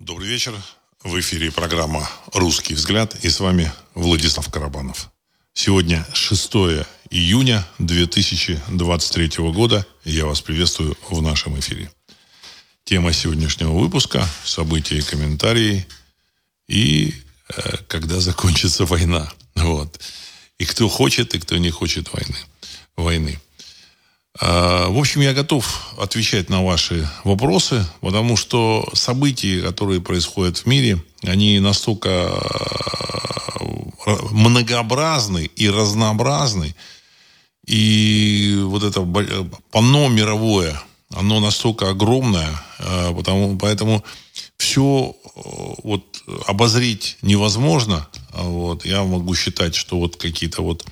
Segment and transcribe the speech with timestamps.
[0.00, 0.54] Добрый вечер.
[1.04, 5.10] В эфире программа «Русский взгляд» и с вами Владислав Карабанов.
[5.52, 6.52] Сегодня 6
[7.10, 9.86] июня 2023 года.
[10.02, 11.92] Я вас приветствую в нашем эфире.
[12.84, 15.86] Тема сегодняшнего выпуска– события и комментарии.
[16.66, 17.12] И
[17.54, 19.30] э, когда закончится война.
[19.54, 20.00] Вот.
[20.58, 22.36] И кто хочет, и кто не хочет войны.
[22.96, 23.38] войны.
[24.38, 30.66] А, в общем, я готов отвечать на ваши вопросы, потому что события, которые происходят в
[30.66, 33.58] мире, они настолько а,
[34.30, 36.74] многообразны и разнообразны.
[37.66, 39.02] И вот это
[39.70, 40.80] панно мировое,
[41.12, 44.04] оно настолько огромное, а, потому, поэтому
[44.56, 45.16] все
[45.82, 48.06] вот обозрить невозможно.
[48.32, 50.84] Вот, я могу считать, что вот какие-то вот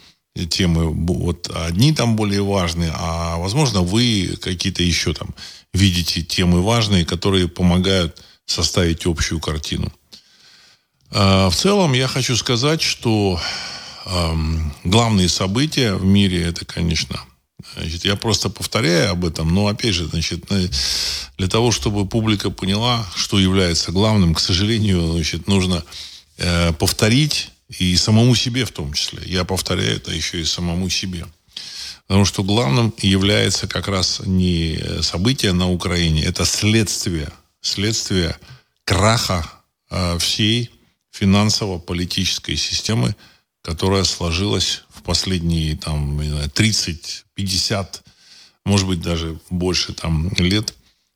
[0.47, 5.34] темы вот одни там более важные, а возможно вы какие-то еще там
[5.73, 9.92] видите темы важные, которые помогают составить общую картину.
[11.11, 13.41] А, в целом я хочу сказать, что
[14.84, 17.20] главные события в мире это, конечно,
[17.77, 20.47] значит, я просто повторяю об этом, но опять же, значит,
[21.36, 25.84] для того, чтобы публика поняла, что является главным, к сожалению, значит, нужно
[26.39, 29.22] э, повторить и самому себе в том числе.
[29.27, 31.27] Я повторяю это еще и самому себе.
[32.06, 38.36] Потому что главным является как раз не событие на Украине, это следствие, следствие
[38.84, 39.50] краха
[39.91, 40.70] э, всей
[41.10, 43.14] финансово-политической системы,
[43.60, 46.20] которая сложилась в последние там,
[46.55, 48.05] 30, 50,
[48.64, 50.75] может быть, даже больше там, лет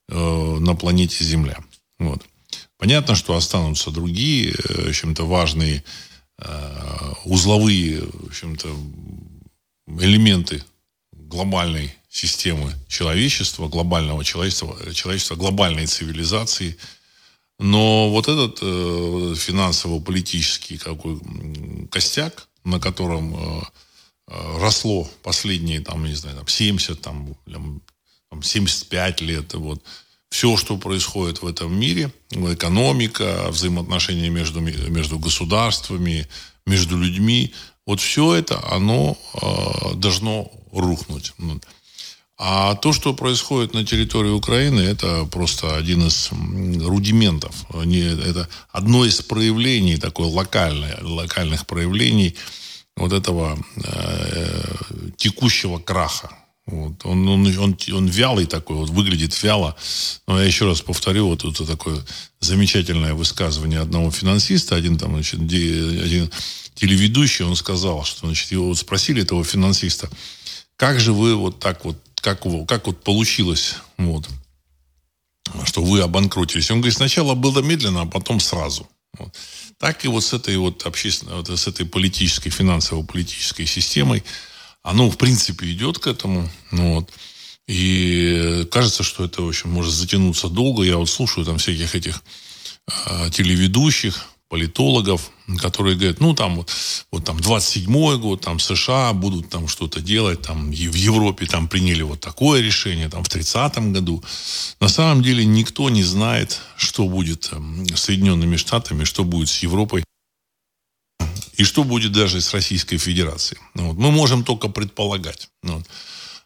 [0.08, 0.14] э,
[0.60, 1.58] на планете Земля.
[1.98, 2.22] Вот.
[2.76, 5.84] Понятно, что останутся другие, э, в общем-то, важные
[7.24, 8.68] узловые, в общем-то,
[10.00, 10.62] элементы
[11.12, 16.76] глобальной системы человечества, глобального человечества, человечества глобальной цивилизации.
[17.58, 21.18] Но вот этот э, финансово-политический какой
[21.90, 23.62] костяк, на котором э,
[24.28, 27.34] э росло последние, там, не знаю, там, 70, там,
[28.30, 29.82] там, 75 лет, вот,
[30.32, 36.26] все, что происходит в этом мире, экономика, взаимоотношения между, между государствами,
[36.66, 37.52] между людьми,
[37.86, 41.34] вот все это, оно э, должно рухнуть.
[42.38, 46.30] А то, что происходит на территории Украины, это просто один из
[46.82, 47.54] рудиментов.
[47.70, 52.34] Это одно из проявлений, такой локальное, локальных проявлений
[52.96, 54.64] вот этого э,
[55.18, 56.30] текущего краха
[56.66, 57.04] вот.
[57.04, 59.76] Он, он, он, он вялый такой, вот выглядит вяло.
[60.26, 62.04] Но я еще раз повторю, вот это такое
[62.40, 66.30] замечательное высказывание одного финансиста, один там, значит, один
[66.74, 70.08] телеведущий, он сказал, что, значит, его вот спросили этого финансиста,
[70.76, 74.28] как же вы вот так вот, как, как вот получилось, вот,
[75.64, 76.70] что вы обанкротились.
[76.70, 78.88] Он говорит, сначала было медленно, а потом сразу.
[79.18, 79.34] Вот.
[79.78, 84.24] Так и вот с этой вот общественной, вот с этой политической, финансово-политической системой,
[84.82, 86.48] оно, в принципе, идет к этому.
[86.70, 87.10] Ну, вот.
[87.68, 90.82] И кажется, что это, в общем, может затянуться долго.
[90.82, 92.22] Я вот слушаю там всяких этих
[92.88, 95.30] э, телеведущих, политологов,
[95.62, 96.70] которые говорят, ну, там вот,
[97.10, 102.02] вот там 27-й год, там США будут там что-то делать, там в Европе там приняли
[102.02, 104.22] вот такое решение, там в 30-м году.
[104.78, 107.50] На самом деле никто не знает, что будет
[107.94, 110.04] с Соединенными Штатами, что будет с Европой.
[111.56, 113.60] И что будет даже с Российской Федерацией.
[113.74, 113.98] Ну вот.
[113.98, 115.48] Мы можем только предполагать.
[115.62, 115.86] Ну вот.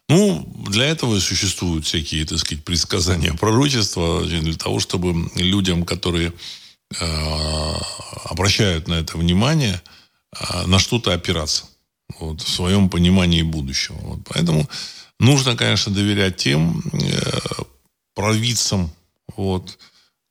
[0.09, 6.31] Ну, для этого существуют всякие, так сказать, предсказания, пророчества, для того, чтобы людям, которые
[6.97, 7.73] э,
[8.23, 9.81] обращают на это внимание,
[10.31, 11.65] э, на что-то опираться
[12.19, 13.97] вот, в своем понимании будущего.
[13.97, 14.19] Вот.
[14.29, 14.69] Поэтому
[15.19, 17.29] нужно, конечно, доверять тем э,
[18.15, 18.89] провидцам,
[19.35, 19.77] вот,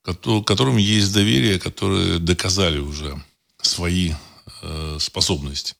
[0.03, 3.21] которым есть доверие, которые доказали уже
[3.61, 4.13] свои
[4.61, 5.75] э, способность.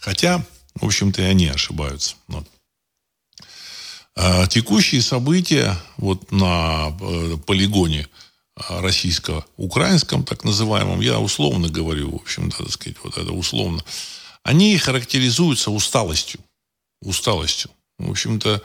[0.00, 0.44] Хотя,
[0.74, 2.16] в общем-то, и они ошибаются.
[2.26, 2.46] Вот.
[4.14, 8.08] А текущие события вот на э, полигоне
[8.68, 13.82] российско-украинском, так называемом, я условно говорю, в общем-то, так сказать, вот это условно,
[14.42, 16.40] они характеризуются усталостью.
[17.00, 17.70] Усталостью.
[17.98, 18.62] В общем-то,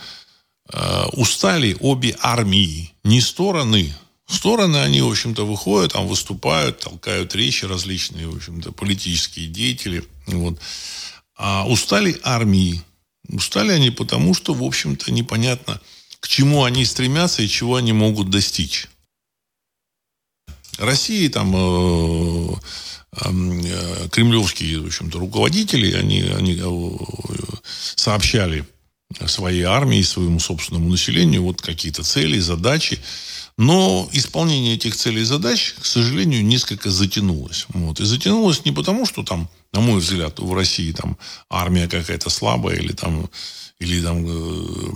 [0.73, 3.95] э, устали обе армии, не стороны,
[4.33, 10.03] стороны, они, в общем-то, выходят, там выступают, толкают речи различные, в общем-то, политические деятели.
[10.25, 10.59] Вот.
[11.37, 12.81] А устали армии.
[13.29, 15.79] Устали они потому, что, в общем-то, непонятно,
[16.19, 18.87] к чему они стремятся и чего они могут достичь.
[20.77, 22.53] России там э,
[23.21, 26.97] э, кремлевские, в общем-то, руководители, они, они э,
[27.95, 28.65] сообщали
[29.25, 32.99] своей армии, своему собственному населению вот какие-то цели, задачи,
[33.57, 37.65] Но исполнение этих целей и задач, к сожалению, несколько затянулось.
[37.69, 37.99] Вот.
[37.99, 41.17] И затянулось не потому, что там, на мой взгляд, в России там
[41.49, 43.29] армия какая-то слабая или там,
[43.79, 44.93] или там э,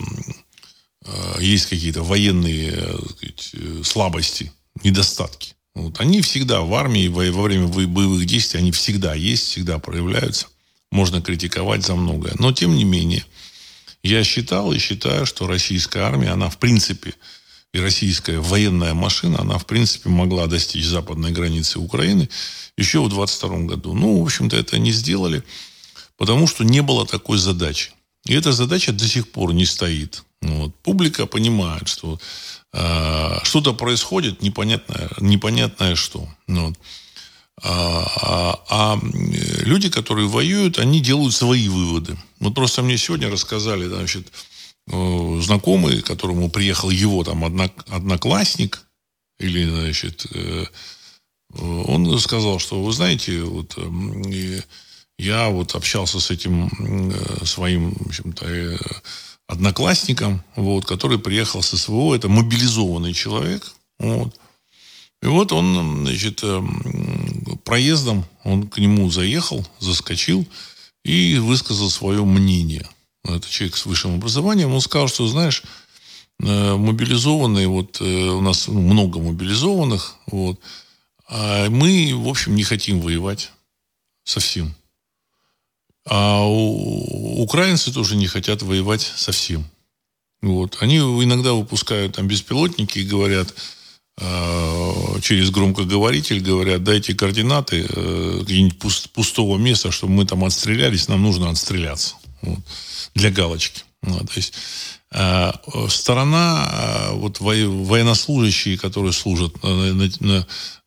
[1.06, 3.00] э, есть какие-то военные э,
[3.32, 4.52] сказать, э, слабости,
[4.84, 5.56] недостатки.
[5.74, 6.00] Вот.
[6.00, 10.48] Они всегда в армии, во, во время боевых действий, они всегда есть, всегда проявляются.
[10.92, 12.34] Можно критиковать за многое.
[12.38, 13.26] Но, тем не менее,
[14.04, 17.16] я считал и считаю, что российская армия, она в принципе,
[17.74, 22.30] и российская военная машина, она в принципе могла достичь западной границы Украины
[22.78, 23.94] еще в 22 году.
[23.94, 25.44] Ну, в общем-то, это не сделали,
[26.18, 27.92] потому что не было такой задачи.
[28.26, 30.24] И эта задача до сих пор не стоит.
[30.42, 30.76] Вот.
[30.84, 32.20] Публика понимает, что
[32.74, 36.28] э, что-то происходит, непонятное, непонятное что.
[36.48, 36.78] Вот.
[37.64, 39.00] А, а, а
[39.64, 42.18] люди, которые воюют, они делают свои выводы.
[42.40, 44.51] Вот просто мне сегодня рассказали, значит, э,
[45.42, 48.84] знакомый, которому приехал его там одноклассник,
[49.40, 50.66] или, значит, э,
[51.54, 53.78] он сказал, что, вы знаете, вот
[55.18, 58.80] я вот общался с этим э, своим, в общем-то,
[59.48, 64.36] одноклассником, вот, который приехал с СВО, это мобилизованный человек, вот,
[65.22, 70.48] и вот он, значит, эм, проездом, он к нему заехал, заскочил
[71.06, 72.88] и высказал свое мнение.
[73.24, 74.74] Это человек с высшим образованием.
[74.74, 75.64] Он сказал, что, знаешь,
[76.40, 80.60] э, мобилизованные, вот э, у нас ну, много мобилизованных, вот,
[81.28, 83.52] а мы, в общем, не хотим воевать
[84.24, 84.74] совсем.
[86.06, 89.66] А у, украинцы тоже не хотят воевать совсем.
[90.42, 90.78] Вот.
[90.82, 93.54] Они иногда выпускают там беспилотники и говорят,
[94.20, 101.24] Э, через громкоговоритель говорят, дайте координаты э, где-нибудь пустого места, чтобы мы там отстрелялись, нам
[101.24, 102.16] нужно отстреляться.
[102.42, 102.60] Вот,
[103.16, 103.84] для галочки.
[104.02, 104.54] Вот, то есть
[105.12, 105.52] э,
[105.90, 109.54] сторона, вот военнослужащие, которые служат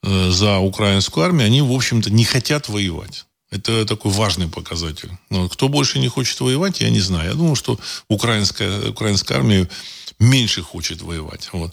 [0.03, 3.27] за украинскую армию, они, в общем-то, не хотят воевать.
[3.51, 5.11] Это такой важный показатель.
[5.31, 7.31] Но кто больше не хочет воевать, я не знаю.
[7.31, 7.79] Я думаю, что
[8.09, 9.69] украинская, украинская армия
[10.19, 11.51] меньше хочет воевать.
[11.53, 11.73] Вот.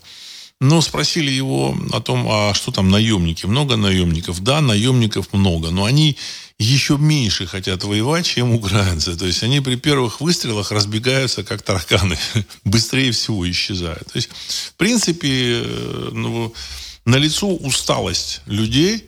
[0.61, 3.47] Но спросили его о том, а что там наемники?
[3.47, 4.43] Много наемников?
[4.43, 6.17] Да, наемников много, но они
[6.59, 9.17] еще меньше хотят воевать, чем украинцы.
[9.17, 12.15] То есть они при первых выстрелах разбегаются, как тараканы.
[12.63, 14.05] Быстрее всего исчезают.
[14.13, 16.53] То есть, в принципе, э, ну,
[17.05, 19.07] налицо усталость людей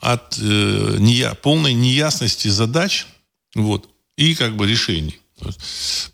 [0.00, 3.06] от э, нея, полной неясности задач
[3.54, 3.88] вот,
[4.18, 5.18] и как бы решений.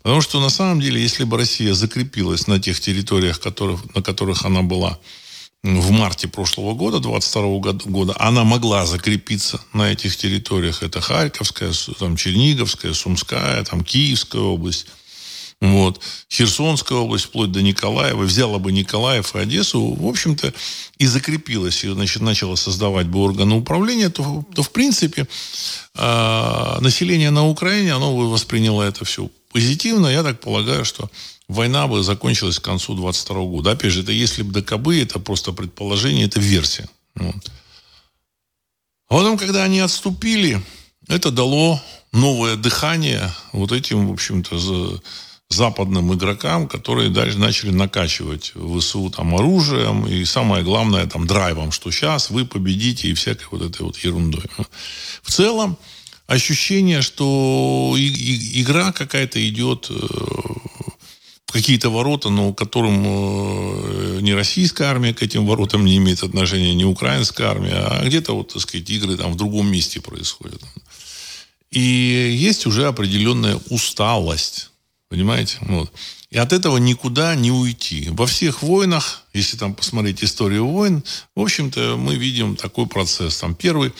[0.01, 4.45] Потому что на самом деле, если бы Россия закрепилась на тех территориях, которых, на которых
[4.45, 4.99] она была
[5.63, 10.83] в марте прошлого года, 22 года, она могла закрепиться на этих территориях.
[10.83, 14.87] Это Харьковская, там, Черниговская, Сумская, там, Киевская область.
[15.59, 15.99] Вот.
[16.31, 20.53] Херсонская область, вплоть до Николаева, взяла бы Николаев и Одессу, в общем-то,
[20.99, 25.27] и закрепилась, и значит, начала создавать бы органы управления, то, то в принципе, э,
[26.81, 30.07] население на Украине, оно бы восприняло это все позитивно.
[30.07, 31.09] Я так полагаю, что
[31.47, 33.71] война бы закончилась к концу 22 года.
[33.71, 36.87] Опять же, это если бы ДКБ, это просто предположение, это версия.
[37.15, 37.51] Вот.
[39.09, 40.61] А потом, когда они отступили,
[41.07, 41.81] это дало
[42.11, 44.99] новое дыхание вот этим, в общем-то,
[45.49, 51.89] западным игрокам, которые дальше начали накачивать ВСУ там оружием и самое главное там драйвом, что
[51.89, 54.43] сейчас вы победите и всякой вот этой вот ерундой.
[55.21, 55.77] В целом
[56.27, 65.13] ощущение, что игра какая-то идет э, в какие-то ворота, но которым э, не российская армия
[65.13, 69.17] к этим воротам не имеет отношения, не украинская армия, а где-то вот, так сказать, игры
[69.17, 70.61] там в другом месте происходят.
[71.71, 74.69] И есть уже определенная усталость
[75.09, 75.57] Понимаете?
[75.61, 75.91] Вот.
[76.29, 78.09] И от этого никуда не уйти.
[78.11, 81.01] Во всех войнах, если там посмотреть историю войн,
[81.35, 83.37] в общем-то, мы видим такой процесс.
[83.37, 83.93] Там первый,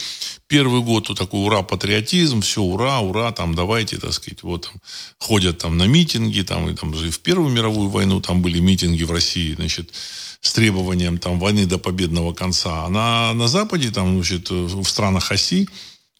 [0.47, 4.73] первый год вот такой ура-патриотизм, все ура, ура, там давайте, так сказать, вот там
[5.19, 9.03] ходят там на митинги, там и там и в Первую мировую войну там были митинги
[9.03, 9.93] в России, значит,
[10.41, 12.85] с требованием там войны до победного конца.
[12.85, 15.69] А на, на Западе, там, значит, в странах оси,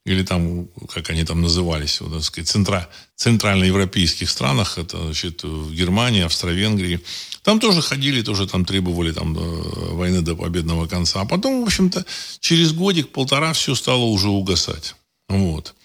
[0.08, 2.88] или там, как они там назывались, вот, так сказать, центра,
[3.18, 7.02] центральноевропейских странах, это, значит, в Германии, Австро-Венгрии,
[7.44, 11.22] там тоже ходили, тоже там требовали там войны до победного конца.
[11.22, 12.06] А потом, в общем-то,
[12.40, 14.96] через годик-полтора все стало уже угасать.
[15.28, 15.76] Вот.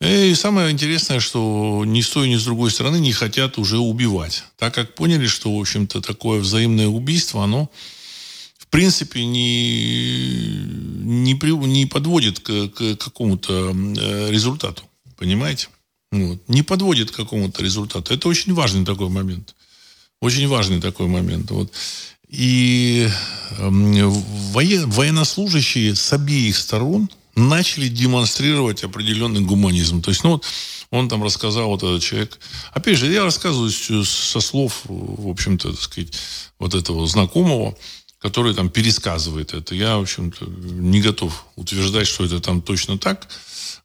[0.00, 4.44] И самое интересное, что ни с той, ни с другой стороны не хотят уже убивать.
[4.56, 7.70] Так как поняли, что, в общем-то, такое взаимное убийство, оно
[8.70, 10.62] принципе не,
[11.02, 14.82] не, при, не подводит к, к какому-то э, результату.
[15.16, 15.68] Понимаете?
[16.12, 16.38] Вот.
[16.48, 18.14] Не подводит к какому-то результату.
[18.14, 19.54] Это очень важный такой момент.
[20.20, 21.50] Очень важный такой момент.
[21.50, 21.72] Вот.
[22.28, 23.08] И
[23.58, 30.02] военнослужащие с обеих сторон начали демонстрировать определенный гуманизм.
[30.02, 30.44] То есть, ну вот,
[30.90, 32.38] он там рассказал, вот этот человек.
[32.72, 36.12] Опять же, я рассказываю со слов, в общем-то, так сказать,
[36.58, 37.76] вот этого знакомого,
[38.20, 39.74] который там пересказывает это.
[39.74, 43.28] Я, в общем-то, не готов утверждать, что это там точно так.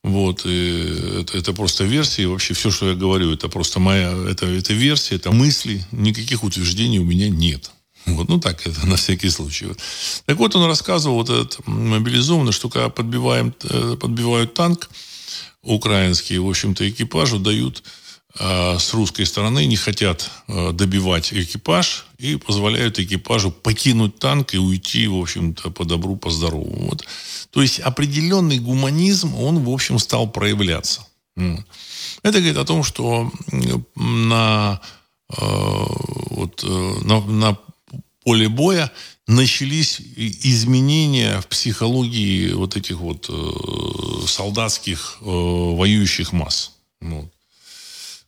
[0.04, 2.24] Вот, и это, это просто версия.
[2.24, 5.84] И вообще все, что я говорю, это просто моя, это, это версия, это мысли.
[5.92, 7.72] Никаких утверждений у меня нет.
[8.06, 9.66] Вот, ну так, это на всякий случай.
[9.68, 9.80] Вот.
[10.26, 14.90] Так вот, он рассказывал, вот этот мобилизованный, что когда подбиваем, э, подбивают танк
[15.64, 17.84] украинский, в общем-то, экипажу дают
[18.38, 25.08] с русской стороны не хотят э, добивать экипаж и позволяют экипажу покинуть танк и уйти,
[25.08, 26.90] в общем-то, по добру, по здорову.
[26.90, 27.06] Вот.
[27.52, 31.08] То есть определенный гуманизм, он, в общем, стал проявляться.
[31.38, 33.32] Это говорит о том, что
[33.96, 34.82] на,
[35.30, 37.58] э, вот, э, на, на
[38.24, 38.92] поле боя
[39.28, 43.30] начались изменения в психологии вот этих вот
[44.28, 46.74] солдатских воюющих масс.
[47.02, 47.35] Вот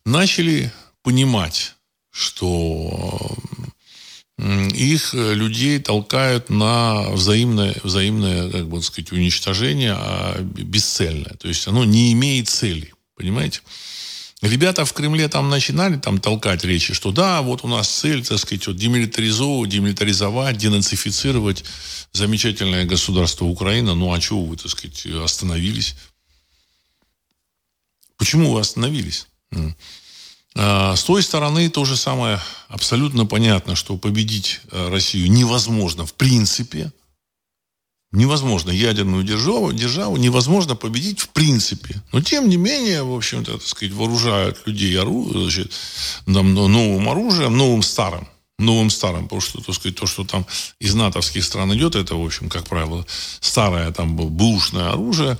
[0.04, 1.74] начали понимать,
[2.10, 3.36] что
[4.38, 11.34] их людей толкают на взаимное, взаимное как бы сказать, уничтожение, а бесцельное.
[11.34, 12.94] То есть оно не имеет цели.
[13.16, 13.62] Понимаете?
[14.40, 18.38] Ребята в Кремле там начинали там толкать речи, что да, вот у нас цель, так
[18.38, 21.64] сказать, вот демилитаризовывать, демилитаризовать, денацифицировать
[22.12, 23.96] замечательное государство Украина.
[23.96, 25.96] Ну, а чего вы, так сказать, остановились?
[28.16, 29.26] Почему вы остановились?
[30.54, 36.14] А, с той стороны то же самое абсолютно понятно, что победить э, Россию невозможно в
[36.14, 36.92] принципе.
[38.10, 42.02] Невозможно ядерную державу, державу невозможно победить в принципе.
[42.10, 45.72] Но тем не менее, в общем-то, так сказать, вооружают людей ору, значит,
[46.26, 48.26] новым оружием, новым старым
[48.58, 50.46] новым старым, потому что, так сказать, то, что там
[50.80, 53.06] из натовских стран идет, это, в общем, как правило,
[53.40, 55.38] старое там бэушное оружие,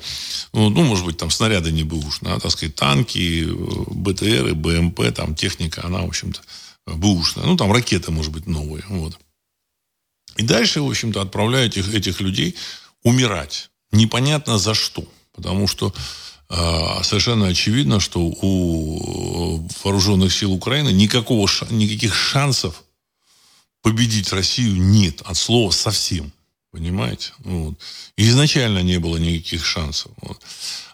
[0.53, 5.35] ну, ну, может быть, там снаряды не бэушные, а, так сказать, танки, БТРы, БМП, там
[5.35, 6.41] техника, она, в общем-то,
[6.87, 7.45] бэушная.
[7.45, 9.19] Ну, там ракеты, может быть, новые, вот.
[10.37, 12.55] И дальше, в общем-то, отправляют этих, этих людей
[13.03, 13.71] умирать.
[13.91, 15.05] Непонятно за что.
[15.33, 15.93] Потому что
[16.49, 22.85] э, совершенно очевидно, что у вооруженных сил Украины никакого, никаких шансов
[23.83, 26.33] победить Россию нет от слова совсем.
[26.71, 27.33] Понимаете?
[27.39, 27.75] Вот.
[28.17, 30.13] И изначально не было никаких шансов.
[30.21, 30.41] Вот.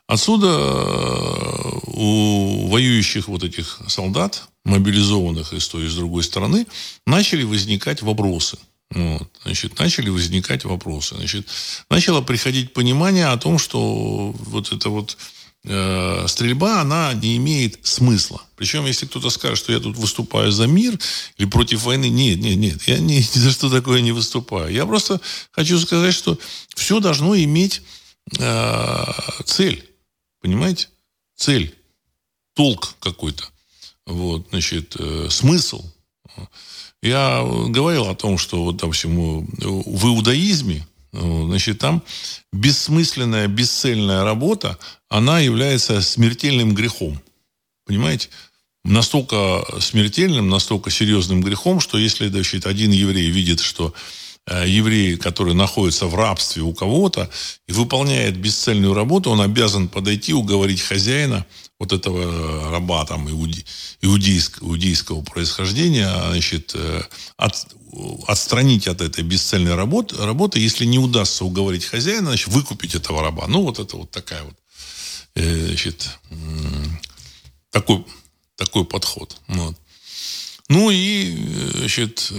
[0.07, 6.67] Отсюда э, у воюющих вот этих солдат, мобилизованных и с той, и с другой стороны,
[7.07, 8.59] начали возникать вопросы.
[8.91, 9.29] Вот.
[9.43, 11.17] Значит, начали возникать вопросы.
[11.17, 11.49] Значит,
[11.91, 15.17] начало приходить понимание о том, что вот это вот
[15.67, 18.43] Э, стрельба, она не имеет смысла.
[18.55, 20.99] Причем, если кто-то скажет, что я тут выступаю за мир
[21.39, 24.71] или против войны, нет, нет, нет, я ни, ни за что такое не выступаю.
[24.71, 25.21] Я просто
[25.53, 26.39] хочу сказать, что
[26.75, 27.81] все должно иметь
[28.39, 29.05] э,
[29.47, 29.89] цель.
[30.43, 30.89] Понимаете?
[31.35, 31.75] Цель.
[32.55, 33.45] Толк какой-то.
[34.05, 35.83] Вот, значит, э, смысл.
[37.01, 42.03] Я говорил о том, что вот, допустим, в иудаизме Значит, там
[42.53, 44.79] бессмысленная, бесцельная работа,
[45.09, 47.21] она является смертельным грехом.
[47.87, 48.29] Понимаете?
[48.85, 53.95] Настолько смертельным, настолько серьезным грехом, что если значит, один еврей видит, что
[54.47, 57.31] еврей, который находится в рабстве у кого-то
[57.67, 61.47] и выполняет бесцельную работу, он обязан подойти, уговорить хозяина
[61.79, 63.65] вот этого раба там иуди,
[64.01, 67.03] иудейского, иудейского происхождения, значит, э,
[67.37, 67.67] от,
[68.27, 73.47] отстранить от этой бесцельной работы, работы, если не удастся уговорить хозяина, значит, выкупить этого раба.
[73.49, 74.55] Ну, вот это вот такая вот,
[75.35, 76.11] э, значит,
[77.71, 78.05] такой,
[78.57, 79.37] такой подход.
[79.49, 79.77] Вот.
[80.69, 81.37] Ну и,
[81.75, 82.33] значит,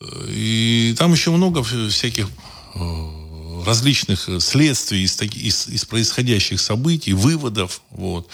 [0.00, 2.28] и там еще много всяких
[2.74, 7.82] э, различных следствий из, из, из происходящих событий, выводов.
[7.90, 8.28] Вот.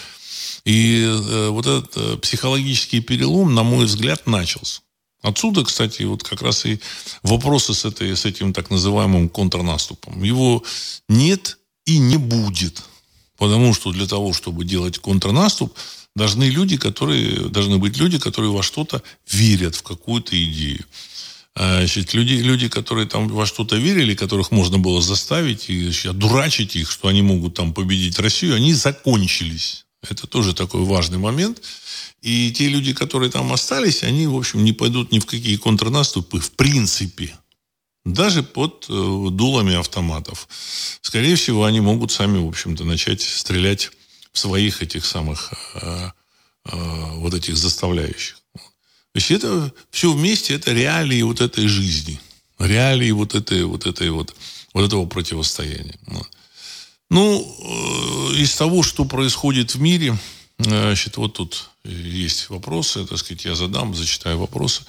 [0.63, 4.81] И э, вот этот э, психологический перелом, на мой взгляд, начался.
[5.21, 6.79] Отсюда, кстати, вот как раз и
[7.23, 10.21] вопросы с, этой, с этим так называемым контрнаступом.
[10.21, 10.63] Его
[11.09, 12.83] нет и не будет.
[13.37, 15.75] Потому что для того, чтобы делать контрнаступ,
[16.15, 20.85] должны люди, которые, должны быть люди, которые во что-то верят, в какую-то идею.
[21.55, 26.17] А, значит, люди, люди, которые там во что-то верили, которых можно было заставить и значит,
[26.17, 29.85] дурачить их, что они могут там победить Россию, они закончились.
[30.09, 31.61] Это тоже такой важный момент.
[32.21, 36.39] И те люди, которые там остались, они, в общем, не пойдут ни в какие контрнаступы
[36.39, 37.37] в принципе.
[38.03, 38.93] Даже под э,
[39.31, 40.47] дулами автоматов.
[41.01, 43.91] Скорее всего, они могут сами, в общем-то, начать стрелять
[44.31, 46.11] в своих этих самых э,
[46.65, 48.37] э, вот этих заставляющих.
[49.15, 52.19] То есть это все вместе, это реалии вот этой жизни.
[52.59, 54.35] реалии вот этой вот этой вот
[54.73, 55.97] вот этого противостояния.
[57.09, 60.17] Ну, э, из того, что происходит в мире,
[60.57, 64.83] Значит, вот тут есть вопросы, так сказать, я задам, зачитаю вопросы.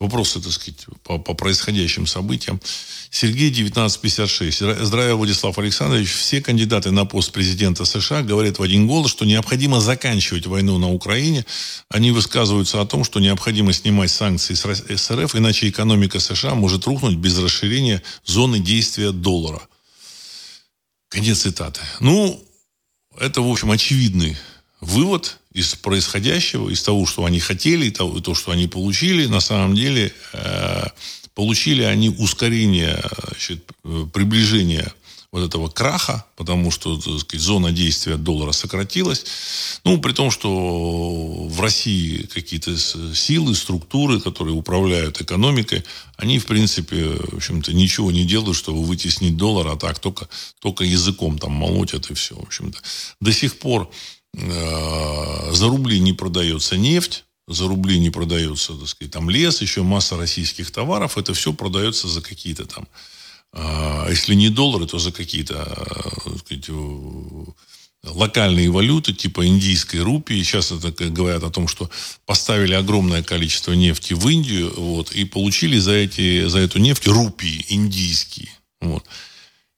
[0.00, 2.60] Вопросы, так сказать, по, по происходящим событиям.
[3.08, 4.84] Сергей, 1956.
[4.84, 6.12] Здравия, Владислав Александрович.
[6.12, 10.90] Все кандидаты на пост президента США говорят в один голос, что необходимо заканчивать войну на
[10.90, 11.46] Украине.
[11.88, 17.16] Они высказываются о том, что необходимо снимать санкции с РФ, иначе экономика США может рухнуть
[17.16, 19.62] без расширения зоны действия доллара.
[21.08, 21.80] Конец цитаты.
[22.00, 22.42] Ну,
[23.20, 24.36] это, в общем, очевидный
[24.82, 29.40] вывод из происходящего, из того, что они хотели, и того, то, что они получили, на
[29.40, 30.86] самом деле э,
[31.34, 33.64] получили они ускорение, значит,
[34.12, 34.92] приближение
[35.30, 39.24] вот этого краха, потому что сказать, зона действия доллара сократилась.
[39.82, 45.84] Ну, при том, что в России какие-то силы, структуры, которые управляют экономикой,
[46.16, 50.84] они, в принципе, в общем-то, ничего не делают, чтобы вытеснить доллар, а так только, только
[50.84, 52.34] языком там молотят и все.
[52.34, 52.78] В общем-то.
[53.20, 53.90] До сих пор
[54.34, 60.16] за рубли не продается нефть, за рубли не продается, так сказать, там лес, еще масса
[60.16, 62.88] российских товаров, это все продается за какие-то там,
[63.52, 65.54] э, если не доллары, то за какие-то,
[66.26, 66.70] э, сказать,
[68.04, 70.42] локальные валюты, типа индийской рупии.
[70.42, 71.88] Сейчас это говорят о том, что
[72.26, 77.64] поставили огромное количество нефти в Индию, вот, и получили за, эти, за эту нефть рупии
[77.68, 78.48] индийские.
[78.80, 79.04] Вот.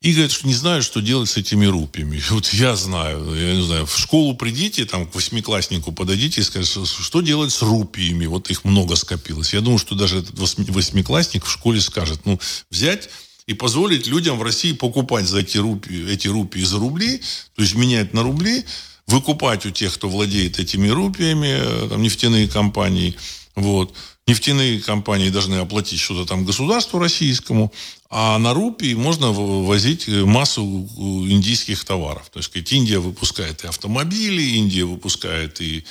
[0.05, 2.23] И говорят, что не знают, что делать с этими рупиями.
[2.31, 6.85] Вот я знаю, я не знаю, в школу придите, там к восьмикласснику подойдите и скажите,
[6.85, 8.27] что делать с рупиями.
[8.27, 9.55] Вот их много скопилось.
[9.55, 12.39] Я думаю, что даже этот восьмиклассник в школе скажет, ну,
[12.71, 13.09] взять
[13.47, 17.23] и позволить людям в России покупать за эти рупии, эти рупии за рубли,
[17.55, 18.67] то есть менять на рубли,
[19.07, 23.17] выкупать у тех, кто владеет этими рупиями, э, там, нефтяные компании,
[23.55, 23.95] вот,
[24.27, 27.73] нефтяные компании должны оплатить что-то там государству российскому,
[28.17, 32.31] а на рупии можно возить массу индийских товаров.
[32.33, 35.85] То есть, Индия выпускает и автомобили, Индия выпускает и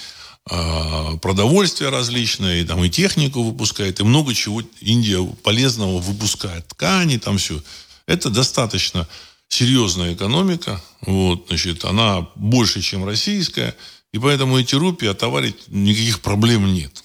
[0.49, 6.65] э, продовольствие различное, и, там, и технику выпускает, и много чего Индия полезного выпускает.
[6.69, 7.61] Ткани, там все.
[8.07, 9.05] Это достаточно
[9.49, 10.81] серьезная экономика.
[11.01, 13.75] Вот, значит, она больше, чем российская.
[14.13, 17.03] И поэтому эти рупии отоварить никаких проблем нет.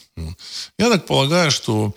[0.78, 1.92] Я так полагаю, что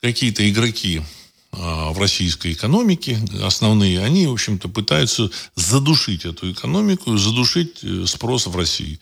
[0.00, 1.21] какие-то игроки а,
[1.52, 8.56] в российской экономике, основные, они, в общем-то, пытаются задушить эту экономику, задушить э, спрос в
[8.56, 8.98] России.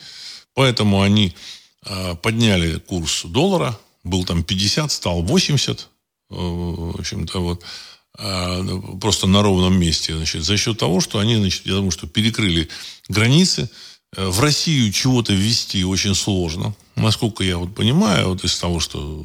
[0.54, 1.34] Поэтому они
[1.82, 5.84] а, подняли курс доллара, был там 50, стал 80, э,
[6.34, 7.64] в общем-то, вот,
[8.18, 8.62] а,
[9.00, 12.68] просто на ровном месте, значит, за счет того, что они, значит, я думаю, что перекрыли
[13.08, 13.70] границы,
[14.16, 16.74] э, в Россию чего-то ввести очень сложно.
[16.96, 19.24] Насколько я вот понимаю, вот из того, что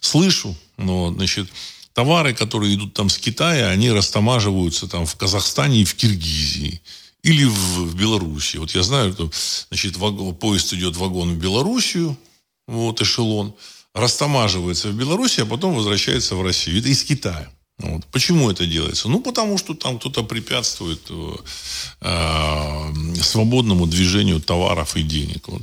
[0.00, 1.48] слышу, ну, значит,
[1.92, 6.80] товары, которые идут там с Китая, они растамаживаются там в Казахстане и в Киргизии.
[7.22, 8.58] Или в, в Белоруссии.
[8.58, 9.30] Вот я знаю, что
[9.68, 12.16] значит, вагон, поезд идет вагон в Белоруссию,
[12.66, 13.54] вот эшелон,
[13.94, 16.78] растамаживается в Беларуси, а потом возвращается в Россию.
[16.78, 17.50] Это из Китая.
[17.78, 18.04] Вот.
[18.06, 19.08] Почему это делается?
[19.08, 21.36] Ну, потому что там кто-то препятствует э,
[22.00, 25.48] э, свободному движению товаров и денег.
[25.48, 25.62] Вот.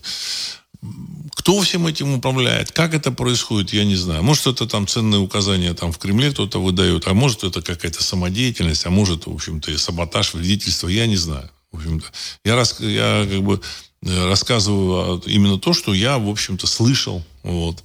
[1.36, 2.72] Кто всем этим управляет?
[2.72, 4.24] Как это происходит, я не знаю.
[4.24, 8.86] Может, это там ценные указания там в Кремле кто-то выдает, а может, это какая-то самодеятельность,
[8.86, 11.50] а может, в общем-то, и саботаж, вредительство, я не знаю.
[11.72, 12.06] В общем-то,
[12.46, 13.62] я, рас, я как бы
[14.04, 17.24] э, рассказываю именно то, что я, в общем-то, слышал.
[17.44, 17.84] Вот.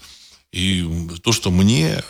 [0.53, 0.87] И
[1.23, 2.03] то, что мне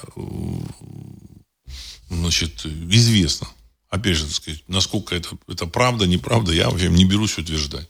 [2.11, 3.49] значит, известно
[3.93, 7.89] опять же, так сказать, насколько это, это правда, неправда, я вообще не берусь утверждать.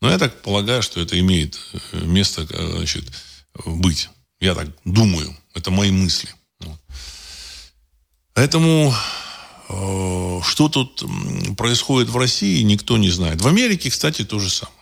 [0.00, 1.58] Но я так полагаю, что это имеет
[1.92, 3.04] э, место э, значит,
[3.64, 4.08] быть.
[4.40, 5.36] Я так думаю.
[5.54, 6.28] Это мои мысли.
[8.34, 8.92] Поэтому
[9.68, 11.04] э, что тут
[11.56, 13.40] происходит в России, никто не знает.
[13.40, 14.76] В Америке, кстати, то же самое.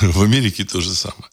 [0.12, 1.30] В Америке то же самое.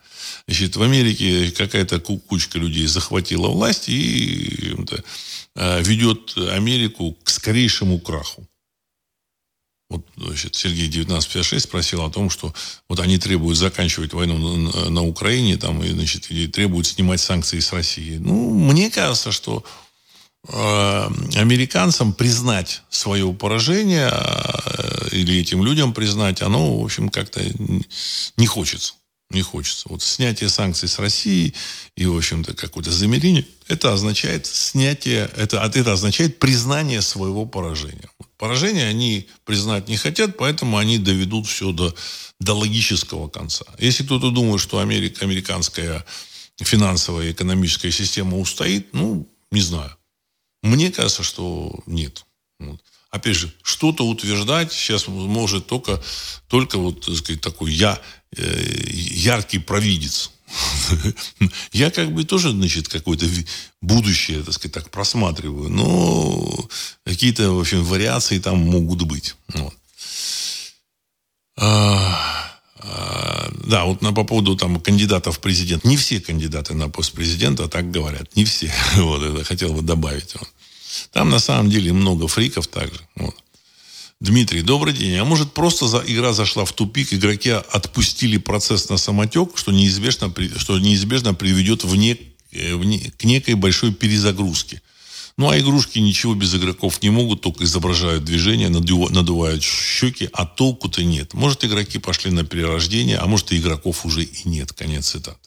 [0.47, 4.75] Значит, в Америке какая-то кучка людей захватила власть и
[5.55, 8.47] ведет Америку к скорейшему краху.
[9.89, 12.53] Вот значит, Сергей 1956 спросил о том, что
[12.87, 17.59] вот они требуют заканчивать войну на, на Украине там, и, значит, и требуют снимать санкции
[17.59, 18.17] с России.
[18.17, 19.63] Ну, мне кажется, что
[20.47, 27.41] э, американцам признать свое поражение э, или этим людям признать, оно, в общем, как-то
[28.37, 28.93] не хочется
[29.31, 29.87] не хочется.
[29.89, 31.53] Вот снятие санкций с России
[31.95, 38.09] и, в общем-то, какое-то замерение, это означает снятие, это, это означает признание своего поражения.
[38.39, 41.93] Поражение они признать не хотят, поэтому они доведут все до,
[42.39, 43.65] до логического конца.
[43.77, 46.05] Если кто-то думает, что Америка, американская
[46.57, 49.93] финансовая и экономическая система устоит, ну, не знаю.
[50.63, 52.25] Мне кажется, что нет.
[52.59, 52.81] Вот.
[53.11, 56.01] Опять же, что-то утверждать сейчас может только,
[56.47, 58.01] только вот, так сказать, такой я,
[58.37, 60.31] э, яркий провидец.
[61.71, 63.25] Я как бы тоже, значит, какое-то
[63.81, 65.69] будущее, так сказать, так просматриваю.
[65.69, 66.67] Но
[67.05, 69.35] какие-то, в общем, вариации там могут быть.
[69.53, 69.73] Вот.
[71.57, 75.83] А, а, да, вот на, по поводу там кандидатов в президент.
[75.83, 78.35] Не все кандидаты на пост президента так говорят.
[78.35, 78.73] Не все.
[78.95, 80.33] Вот это хотел бы добавить.
[80.35, 80.49] Вот.
[81.11, 82.99] Там на самом деле много фриков также.
[83.15, 83.35] Вот.
[84.21, 85.15] Дмитрий, добрый день.
[85.15, 90.33] А может просто за, игра зашла в тупик, игроки отпустили процесс на самотек, что неизбежно,
[90.57, 92.19] что неизбежно приведет в не,
[92.51, 94.81] э, в не, к некой большой перезагрузке.
[95.37, 101.01] Ну, а игрушки ничего без игроков не могут, только изображают движение, надувают щеки, а толку-то
[101.01, 101.33] нет.
[101.33, 104.73] Может, игроки пошли на перерождение, а может, и игроков уже и нет.
[104.73, 105.39] Конец цитаты.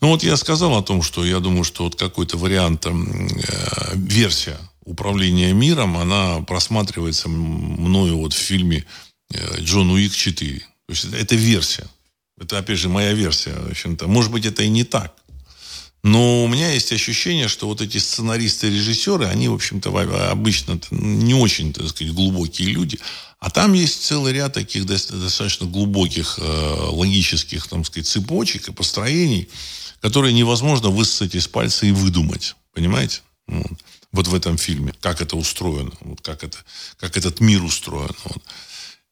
[0.00, 2.90] Ну, вот я сказал о том, что я думаю, что вот какой-то вариант, э,
[3.94, 8.84] версия управления миром, она просматривается мною вот в фильме
[9.32, 10.58] э, «Джон Уик 4».
[10.58, 11.86] То есть это версия.
[12.38, 13.52] Это, опять же, моя версия.
[13.52, 14.08] В общем-то.
[14.08, 15.14] Может быть, это и не так.
[16.02, 21.34] Но у меня есть ощущение, что вот эти сценаристы режиссеры, они, в общем-то, обычно не
[21.34, 22.98] очень, так сказать, глубокие люди.
[23.38, 26.42] А там есть целый ряд таких достаточно глубоких э,
[26.90, 29.48] логических, там сказать, цепочек и построений,
[30.00, 32.56] которые невозможно высосать из пальца и выдумать.
[32.72, 33.20] Понимаете?
[33.46, 33.78] Вот
[34.12, 36.58] вот в этом фильме, как это устроено, вот как, это,
[36.98, 38.14] как этот мир устроен.
[38.24, 38.42] Вот.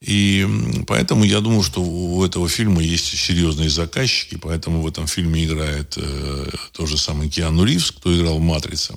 [0.00, 0.46] И
[0.86, 5.94] поэтому я думаю, что у этого фильма есть серьезные заказчики, поэтому в этом фильме играет
[5.98, 8.94] э, тот же самый Киану Ривз, кто играл в «Матрице».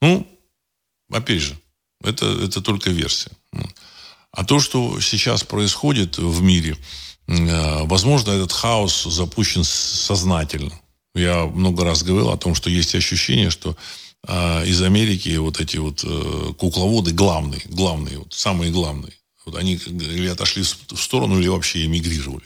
[0.00, 0.26] Ну,
[1.10, 1.58] опять же,
[2.02, 3.30] это, это только версия.
[4.32, 6.76] А то, что сейчас происходит в мире,
[7.26, 10.78] э, возможно, этот хаос запущен сознательно.
[11.14, 13.76] Я много раз говорил о том, что есть ощущение, что
[14.28, 19.12] а, из Америки вот эти вот э, кукловоды главные, главные, вот, самые главные.
[19.44, 22.44] Вот они или отошли в сторону, или вообще эмигрировали,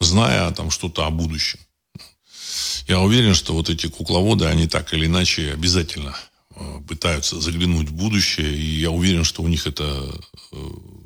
[0.00, 1.60] зная там что-то о будущем.
[2.88, 6.16] Я уверен, что вот эти кукловоды, они так или иначе обязательно
[6.56, 9.84] э, пытаются заглянуть в будущее, и я уверен, что у них это
[10.50, 10.56] э,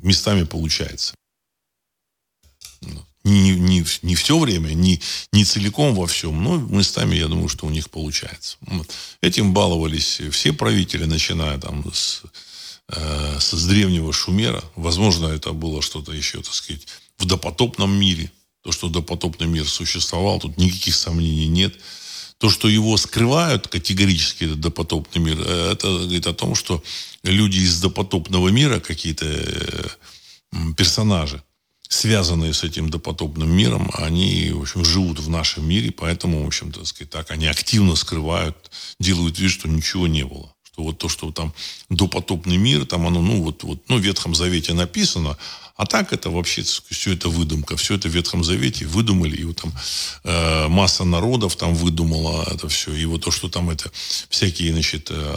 [0.01, 1.13] местами получается
[3.25, 5.01] не, не, не все время, не,
[5.33, 8.57] не целиком во всем, но местами, я думаю, что у них получается.
[9.19, 12.21] Этим баловались все правители, начиная там с,
[12.89, 14.63] э, с древнего Шумера.
[14.75, 18.31] Возможно, это было что-то еще, так сказать, в допотопном мире.
[18.61, 21.75] То, что допотопный мир существовал, тут никаких сомнений нет.
[22.37, 26.83] То, что его скрывают категорически, этот допотопный мир, э, это говорит о том, что
[27.23, 29.87] люди из допотопного мира, какие-то э,
[30.77, 31.41] персонажи,
[31.95, 36.71] связанные с этим допотопным миром, они, в общем, живут в нашем мире, поэтому, в общем,
[36.71, 40.53] так сказать, так, они активно скрывают, делают вид, что ничего не было.
[40.63, 41.53] Что вот то, что там
[41.89, 45.37] допотопный мир, там оно, ну, вот, вот, ну, в Ветхом Завете написано,
[45.77, 49.61] а так это вообще все это выдумка, все это в Ветхом Завете выдумали, и вот
[49.61, 49.73] там
[50.23, 53.89] э, масса народов там выдумала это все, и вот то, что там это
[54.29, 55.33] всякие, значит, э,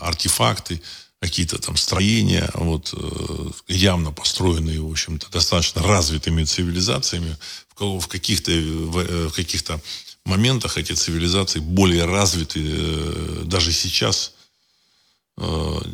[0.00, 0.80] артефакты,
[1.22, 7.36] какие-то там строения, вот, э, явно построенные, в общем-то, достаточно развитыми цивилизациями.
[7.78, 9.80] В каких-то, в э, каких-то
[10.24, 14.32] моментах эти цивилизации более развиты э, даже сейчас,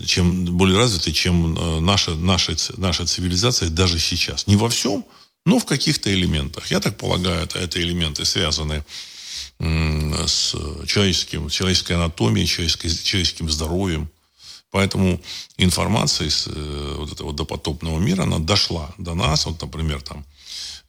[0.05, 4.47] чем более развиты, чем наша, наша, наша цивилизация даже сейчас.
[4.49, 5.05] Не во всем,
[5.47, 6.71] но в каких-то элементах.
[6.73, 8.85] Я так полагаю, это, это элементы, связанные
[9.61, 10.55] с
[10.87, 14.11] человеческим, человеческой анатомией, человеческой, человеческим здоровьем,
[14.71, 15.21] Поэтому
[15.57, 19.47] информация из э, вот этого допотопного мира, она дошла до нас.
[19.47, 20.27] Вот, например, там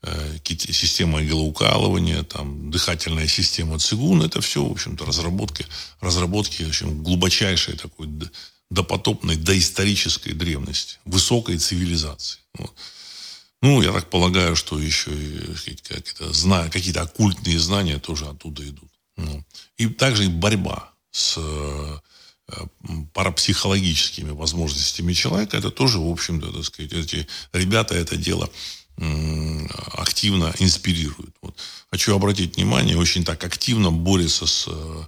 [0.01, 5.65] э, система иглоукалывания, там, дыхательная система цигун, это все, в общем-то, разработки,
[6.01, 8.09] разработки в общем, глубочайшей такой
[8.69, 12.39] допотопной, доисторической древности, высокой цивилизации.
[12.57, 12.73] Вот.
[13.61, 15.11] Ну, я так полагаю, что еще
[15.65, 18.89] какие-то, какие-то оккультные знания тоже оттуда идут.
[19.17, 19.43] Ну.
[19.77, 21.99] И также и борьба с Э,
[23.13, 28.49] парапсихологическими возможностями человека, это тоже, в общем-то, так сказать, эти ребята это дело
[29.93, 31.33] активно инспирируют.
[31.41, 31.55] Вот.
[31.89, 35.03] Хочу обратить внимание, очень так активно борется с э,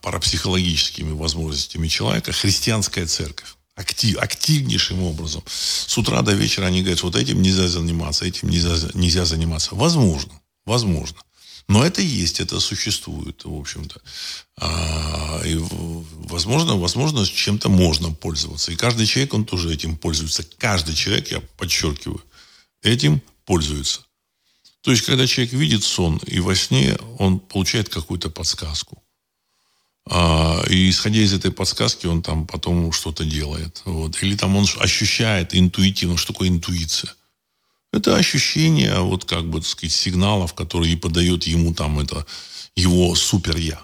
[0.00, 3.54] парапсихологическими возможностями человека христианская церковь.
[3.74, 5.42] Актив, активнейшим образом.
[5.46, 9.74] С утра до вечера они говорят, вот этим нельзя заниматься, этим нельзя, нельзя заниматься.
[9.74, 10.32] Возможно,
[10.66, 11.18] возможно.
[11.68, 14.00] Но это есть, это существует, в общем-то.
[14.58, 18.72] А, и, возможно, возможно, чем-то можно пользоваться.
[18.72, 20.44] И каждый человек, он тоже этим пользуется.
[20.58, 22.22] Каждый человек, я подчеркиваю,
[22.82, 24.00] этим пользуется.
[24.82, 29.02] То есть, когда человек видит сон, и во сне он получает какую-то подсказку.
[30.06, 33.82] А, и исходя из этой подсказки, он там потом что-то делает.
[33.84, 34.20] Вот.
[34.22, 36.16] Или там он ощущает интуитивно.
[36.16, 37.14] Что такое интуиция?
[37.92, 42.26] Это ощущение, вот как бы, так сказать, сигналов, которые подает ему там это
[42.74, 43.82] его супер-я.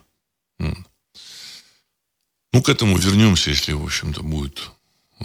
[2.52, 4.70] Ну, к этому вернемся, если, в общем-то, будет
[5.20, 5.24] э,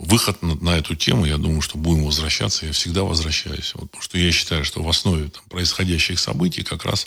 [0.00, 1.24] выход на, на эту тему.
[1.24, 2.66] Я думаю, что будем возвращаться.
[2.66, 3.72] Я всегда возвращаюсь.
[3.74, 7.06] Вот, потому что я считаю, что в основе там, происходящих событий как раз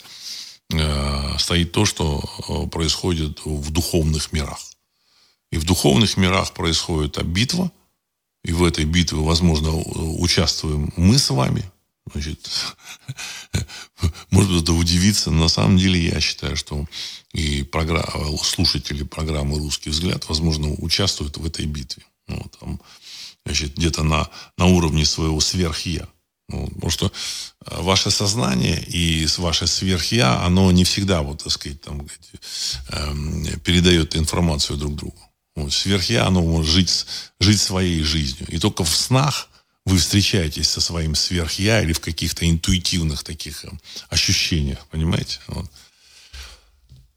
[0.72, 4.60] э, стоит то, что э, происходит в духовных мирах.
[5.52, 7.70] И в духовных мирах происходит битва,
[8.44, 11.70] и в этой битве, возможно, участвуем мы с вами.
[12.12, 12.48] Значит,
[14.30, 15.30] может быть, это удивиться.
[15.30, 16.86] На самом деле, я считаю, что
[17.32, 22.02] и программа, слушатели программы «Русский взгляд», возможно, участвуют в этой битве.
[22.26, 22.80] Ну, там,
[23.44, 26.08] значит, где-то на, на уровне своего сверх-я.
[26.48, 27.12] Ну, потому что
[27.66, 32.06] э, ваше сознание и ваше сверх-я, оно не всегда, вот, так сказать, там,
[32.88, 35.29] э, передает информацию друг другу.
[35.68, 37.06] Сверх-я, может жить,
[37.40, 38.46] жить своей жизнью.
[38.48, 39.48] И только в снах
[39.84, 43.68] вы встречаетесь со своим сверх-я или в каких-то интуитивных таких э,
[44.08, 45.40] ощущениях, понимаете?
[45.48, 45.70] Вот.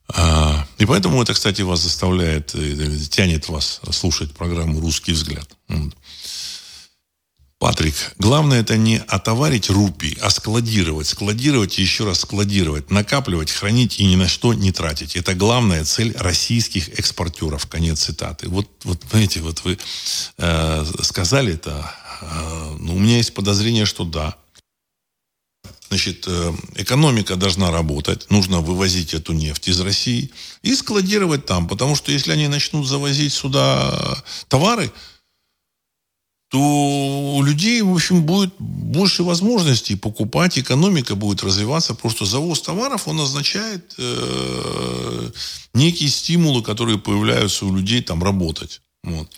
[0.09, 5.49] А, и поэтому это, кстати, вас заставляет, э, тянет вас слушать программу «Русский взгляд».
[5.67, 5.93] Вот.
[7.63, 11.07] Патрик, главное это не отоварить рупий, а складировать.
[11.07, 12.91] Складировать и еще раз складировать.
[12.91, 15.15] Накапливать, хранить и ни на что не тратить.
[15.15, 17.65] Это главная цель российских экспортеров.
[17.67, 18.49] Конец цитаты.
[18.49, 19.79] Вот, вот знаете, вот вы
[20.39, 21.89] э, сказали это.
[22.19, 24.35] Э, ну, у меня есть подозрение, что да.
[25.87, 30.31] Значит, э, экономика должна работать, нужно вывозить эту нефть из России
[30.63, 34.91] и складировать там, потому что если они начнут завозить сюда товары,
[36.53, 43.07] то у людей, в общем, будет больше возможностей покупать, экономика будет развиваться, что завоз товаров,
[43.07, 45.31] он означает э,
[45.73, 48.81] некие стимулы, которые появляются у людей там работать.
[49.03, 49.31] Вот.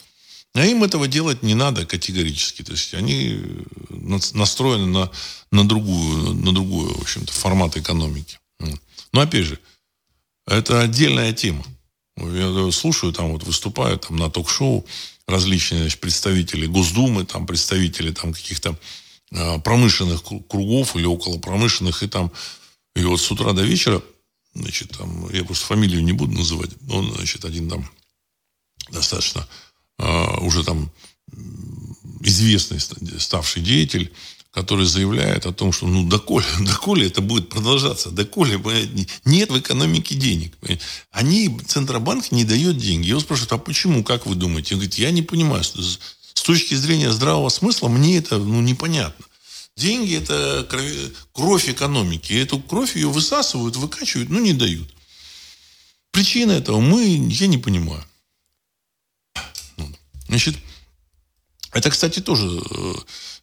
[0.55, 2.63] А им этого делать не надо категорически.
[2.63, 3.39] То есть они
[4.33, 5.09] настроены на,
[5.51, 8.39] на другую, на другую, в общем-то, формат экономики.
[9.13, 9.57] Но опять же,
[10.47, 11.63] это отдельная тема.
[12.17, 14.85] Я слушаю, там вот выступают там, на ток-шоу,
[15.27, 18.77] различные значит, представители Госдумы, там представители там каких-то
[19.31, 22.31] э, промышленных кругов или около промышленных, и там
[22.95, 24.01] и вот с утра до вечера,
[24.53, 27.89] значит, там, я просто фамилию не буду называть, он, значит, один там
[28.89, 29.47] достаточно
[29.97, 30.91] э, уже там
[32.21, 32.79] известный
[33.19, 34.13] ставший деятель,
[34.55, 38.57] который заявляет о том, что ну доколе, доколе это будет продолжаться, доколе
[39.25, 40.57] нет в экономике денег.
[41.11, 43.09] Они, Центробанк не дает деньги.
[43.09, 44.75] Его спрашивают, а почему, как вы думаете?
[44.75, 45.61] Он говорит, я не понимаю.
[45.65, 49.25] С точки зрения здравого смысла мне это ну, непонятно.
[49.75, 50.65] Деньги– это
[51.33, 52.31] кровь, экономики.
[52.31, 54.89] И эту кровь ее высасывают, выкачивают, но не дают.
[56.11, 58.05] Причина этого мы, я не понимаю.
[60.29, 60.55] Значит,
[61.73, 62.93] это, кстати, тоже Э,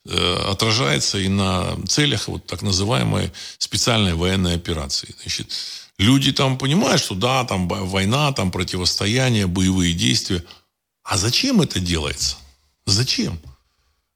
[0.04, 5.14] отражается и на целях вот так называемой специальной военной операции.
[5.20, 5.52] Значит,
[5.98, 10.44] люди там понимают, что да, там война, там противостояние, боевые действия.
[11.04, 12.36] А зачем это делается?
[12.84, 13.40] Зачем?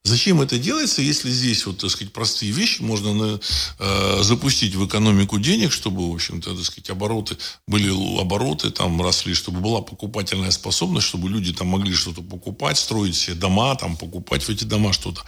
[0.07, 3.41] Зачем это делается, если здесь, вот, так сказать, простые вещи можно на,
[3.81, 7.91] э, запустить в экономику денег, чтобы, в общем-то, так сказать, обороты, были
[8.21, 13.35] обороты там росли, чтобы была покупательная способность, чтобы люди там могли что-то покупать, строить себе
[13.35, 15.25] дома, там, покупать в эти дома что-то.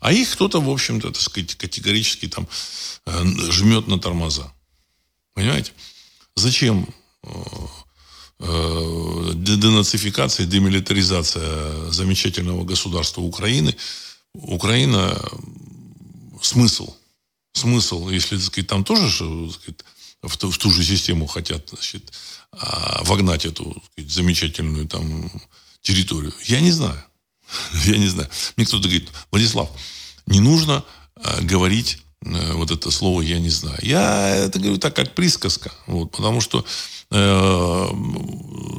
[0.00, 2.48] А их кто-то, в общем-то, так сказать, категорически там
[3.06, 4.52] э, жмет на тормоза.
[5.34, 5.70] Понимаете?
[6.34, 6.88] Зачем
[7.22, 7.28] э,
[8.40, 13.76] э, денацификация, демилитаризация замечательного государства Украины?
[14.42, 15.16] Украина
[16.42, 16.94] смысл.
[17.52, 19.10] Смысл, если, так сказать, там тоже
[19.50, 19.80] сказать,
[20.22, 22.12] в, ту, в ту же систему хотят значит,
[22.52, 25.30] а, вогнать эту сказать, замечательную там
[25.80, 26.34] территорию.
[26.44, 27.02] Я не знаю.
[27.84, 28.28] Я не знаю.
[28.56, 29.70] Мне кто-то говорит, Владислав,
[30.26, 30.84] не нужно
[31.16, 32.05] э, говорить э,
[32.54, 33.78] вот это слово «я не знаю».
[33.82, 35.72] Я это говорю так, как присказка.
[35.86, 36.64] Вот, потому что
[37.10, 37.88] э,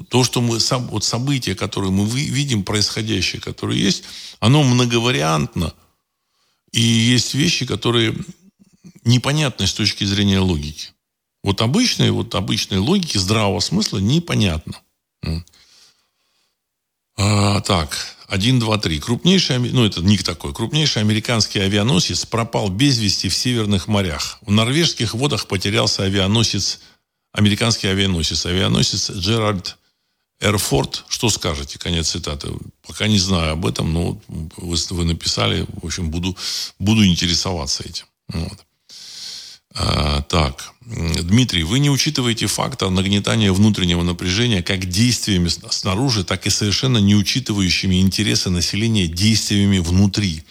[0.10, 4.03] то, что мы, сам, вот события, которые мы видим, происходящее, которые есть,
[4.39, 5.73] оно многовариантно.
[6.71, 8.15] И есть вещи, которые
[9.03, 10.89] непонятны с точки зрения логики.
[11.43, 14.81] Вот обычной, вот обычной логики здравого смысла непонятно.
[17.15, 18.99] А, так, 1, 2, 3.
[18.99, 24.39] Крупнейший, ну это ник такой, крупнейший американский авианосец пропал без вести в северных морях.
[24.41, 26.81] В норвежских водах потерялся авианосец,
[27.31, 29.77] американский авианосец, авианосец Джеральд
[30.41, 31.05] Эрфорд.
[31.07, 31.79] Что скажете?
[31.79, 32.49] Конец цитаты.
[32.85, 36.37] Пока не знаю об этом, но вы, вы написали, в общем, буду,
[36.79, 38.05] буду интересоваться этим.
[38.27, 38.66] Вот.
[39.79, 46.49] А, так, Дмитрий, вы не учитываете фактор нагнетания внутреннего напряжения как действиями снаружи, так и
[46.49, 50.43] совершенно не учитывающими интересы населения действиями внутри.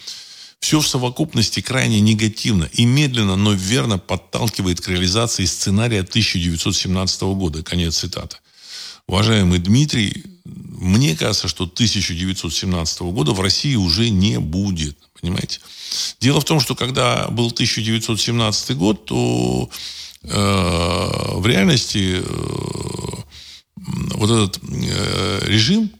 [0.60, 7.64] Все в совокупности крайне негативно и медленно, но верно подталкивает к реализации сценария 1917 года.
[7.64, 8.36] Конец цитаты.
[9.08, 14.96] Уважаемый Дмитрий, мне кажется, что 1917 года в России уже не будет.
[15.20, 15.60] Понимаете?
[16.20, 19.70] Дело в том, что когда был 1917 год, то
[20.22, 23.16] э, в реальности э,
[23.76, 25.90] вот этот э, режим,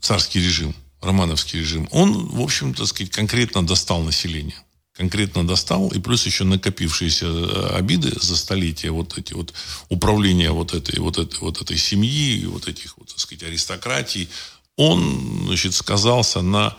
[0.00, 4.56] царский режим, романовский режим, он, в общем-то, сказать, конкретно достал население.
[4.92, 9.54] Конкретно достал, и плюс еще накопившиеся э, обиды за столетия, вот эти вот
[9.88, 14.28] управления вот этой, вот этой, вот этой семьи, вот этих, вот, так сказать, аристократий,
[14.76, 16.76] он, значит, сказался на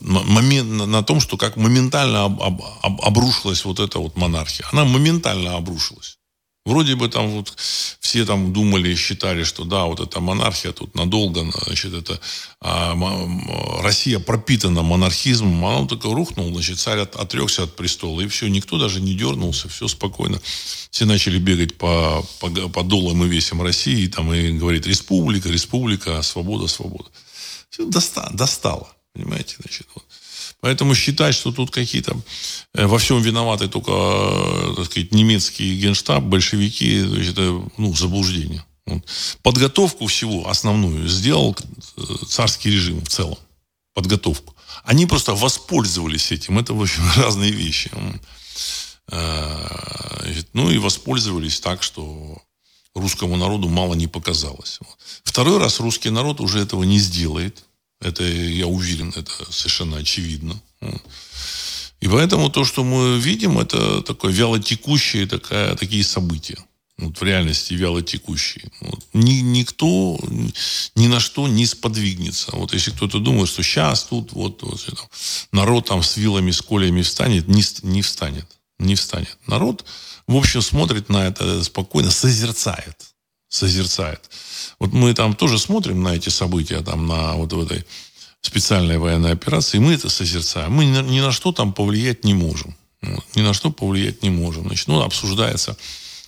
[0.00, 4.66] момент, на, том, что как моментально об, об, об, обрушилась вот эта вот монархия.
[4.72, 6.18] Она моментально обрушилась.
[6.66, 7.54] Вроде бы там вот
[8.00, 12.20] все там думали и считали, что да, вот эта монархия тут надолго, значит, это
[12.60, 12.96] а,
[13.82, 18.48] Россия пропитана монархизмом, а он только рухнул, значит, царь от, отрекся от престола, и все,
[18.48, 20.40] никто даже не дернулся, все спокойно.
[20.90, 25.48] Все начали бегать по, по, по долам и весям России, и там и говорит, республика,
[25.48, 27.08] республика, свобода, свобода.
[27.78, 30.04] Доста, достало, понимаете, значит, вот.
[30.60, 32.16] Поэтому считать, что тут какие-то
[32.74, 36.96] э, во всем виноваты только, э, так сказать, немецкий генштаб, большевики,
[37.30, 38.64] это ну, заблуждение.
[39.42, 41.56] Подготовку всего основную сделал
[41.96, 43.38] э, царский режим в целом.
[43.94, 44.54] Подготовку.
[44.84, 46.58] Они просто воспользовались этим.
[46.58, 47.90] Это, в общем, разные вещи.
[50.52, 52.42] Ну и воспользовались так, что
[52.96, 54.80] русскому народу мало не показалось.
[55.24, 57.64] Второй раз русский народ уже этого не сделает.
[58.00, 60.60] Это, я уверен, это совершенно очевидно.
[62.00, 66.58] И поэтому то, что мы видим, это такое вялотекущие такая, такие события.
[66.98, 68.70] Вот в реальности вялотекущие.
[68.80, 69.04] Вот.
[69.12, 70.18] Ни, никто
[70.94, 72.52] ни на что не сподвигнется.
[72.52, 75.06] Вот если кто-то думает, что сейчас тут вот, вот там,
[75.52, 78.46] народ там с вилами, с колями встанет, не, не встанет.
[78.78, 79.36] Не встанет.
[79.46, 79.84] Народ,
[80.26, 82.96] в общем, смотрит на это спокойно, созерцает.
[83.48, 84.28] Созерцает.
[84.78, 87.84] Вот мы там тоже смотрим на эти события, там на вот в этой
[88.40, 90.72] специальной военной операции, и мы это созерцаем.
[90.72, 92.74] Мы ни, ни на что там повлиять не можем.
[93.02, 94.64] Вот, ни на что повлиять не можем.
[94.64, 95.76] Значит, ну, обсуждается,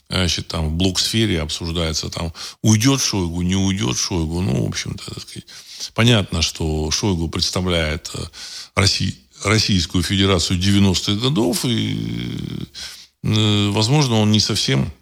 [0.08, 2.32] значит, там в блок-сфере обсуждается, там,
[2.62, 4.40] уйдет Шойгу, не уйдет Шойгу.
[4.40, 5.04] Ну, в общем-то,
[5.94, 8.24] понятно, что Шойгу представляет э,
[8.74, 11.96] Россию, Российскую Федерацию 90-х годов, и,
[12.60, 12.64] э,
[13.22, 14.92] возможно, он не совсем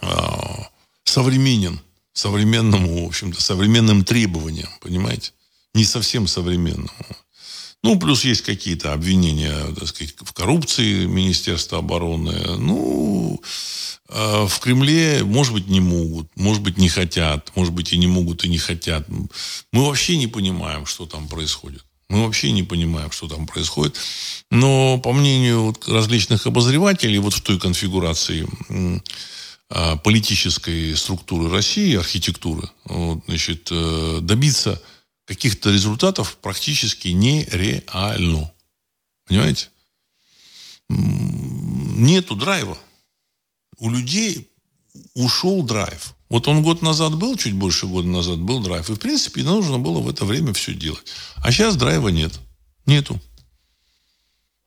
[0.00, 0.68] а,
[1.04, 1.80] современен
[2.12, 5.32] современному, в общем-то, современным требованиям, понимаете?
[5.74, 6.90] Не совсем современному.
[7.82, 12.56] Ну, плюс есть какие-то обвинения, так сказать, в коррупции Министерства обороны.
[12.58, 13.42] Ну,
[14.08, 18.06] а в Кремле, может быть, не могут, может быть, не хотят, может быть, и не
[18.06, 19.08] могут, и не хотят.
[19.08, 21.84] Мы вообще не понимаем, что там происходит.
[22.12, 23.96] Мы вообще не понимаем, что там происходит.
[24.50, 28.46] Но, по мнению различных обозревателей, вот в той конфигурации
[29.70, 34.82] а, политической структуры России, архитектуры, вот, значит, э, добиться
[35.24, 38.52] каких-то результатов практически нереально.
[39.26, 39.70] Понимаете?
[40.90, 42.76] Нету драйва.
[43.78, 44.50] У людей
[45.14, 46.14] ушел драйв.
[46.32, 48.88] Вот он год назад был, чуть больше года назад был драйв.
[48.88, 51.04] И, в принципе, нужно было в это время все делать.
[51.36, 52.40] А сейчас драйва нет.
[52.86, 53.20] Нету.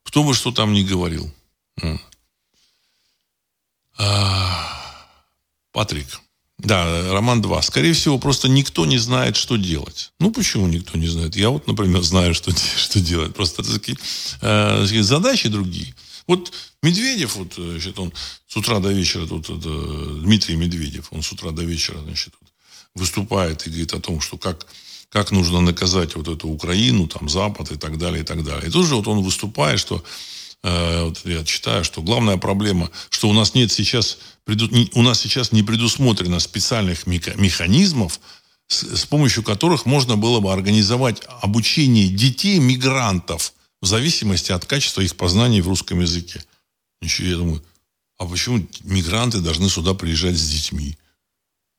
[0.04, 1.34] Кто бы что там ни говорил.
[3.98, 5.10] А,
[5.72, 6.22] Патрик.
[6.60, 7.64] Да, роман 2.
[7.64, 10.12] Скорее всего, просто никто не знает, что делать.
[10.20, 11.36] Ну, почему никто не знает?
[11.36, 13.34] Я вот, например, знаю, что, что делать.
[13.34, 13.98] Просто такие,
[14.42, 15.96] э, задачи другие.
[16.28, 18.12] Вот Медведев, вот, значит, он
[18.48, 19.70] с утра до вечера, тут, это,
[20.22, 22.34] Дмитрий Медведев, он с утра до вечера, значит,
[22.96, 24.68] выступает и говорит о том, что как,
[25.10, 28.70] как нужно наказать вот эту Украину, там, Запад и так далее, и так далее.
[28.70, 30.04] И тут же вот он выступает, что
[30.66, 34.18] Э, вот я читаю, что главная проблема, что у нас нет сейчас,
[34.94, 38.20] у нас сейчас не предусмотрено специальных механизмов,
[38.68, 45.16] с помощью которых можно было бы организовать обучение детей мигрантов в зависимости от качества их
[45.16, 46.44] познаний в русском языке.
[47.02, 47.64] Еще я думаю,
[48.18, 50.98] а почему мигранты должны сюда приезжать с детьми?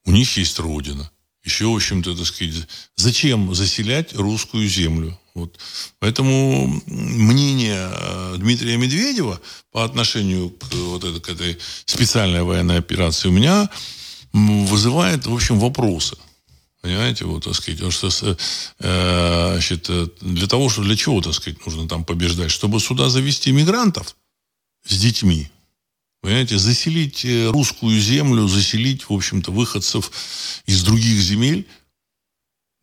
[0.05, 1.11] У них есть родина.
[1.44, 2.66] Еще, в общем-то, так сказать,
[2.97, 5.18] зачем заселять русскую землю?
[5.34, 5.59] Вот.
[6.01, 9.40] Поэтому мнение э, Дмитрия Медведева
[9.70, 13.68] по отношению к, вот этой, к этой специальной военной операции у меня
[14.32, 16.16] вызывает, в общем, вопросы.
[16.83, 18.37] Понимаете, вот, так сказать, потому что,
[18.79, 23.51] э, значит, для того, что для чего, так сказать, нужно там побеждать, чтобы сюда завести
[23.51, 24.14] мигрантов,
[24.85, 25.51] с детьми.
[26.20, 30.11] Понимаете, заселить э, русскую землю, заселить, в общем-то, выходцев
[30.66, 31.66] из других земель,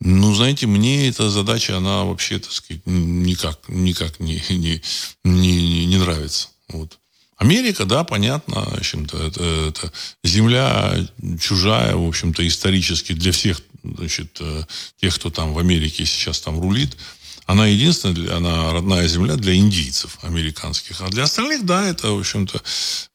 [0.06, 4.82] ну, знаете, мне эта задача, она вообще, так сказать, никак, никак не, не,
[5.24, 6.50] не, не нравится.
[6.68, 7.00] Вот.
[7.38, 11.08] Америка, да, понятно, в общем-то, это, это земля
[11.40, 14.64] чужая, в общем-то, исторически для всех, значит, э,
[14.98, 16.98] тех, кто там в Америке сейчас там рулит.
[17.46, 21.02] Она единственная, она родная земля для индийцев американских.
[21.02, 22.62] А для остальных, да, это, в общем-то,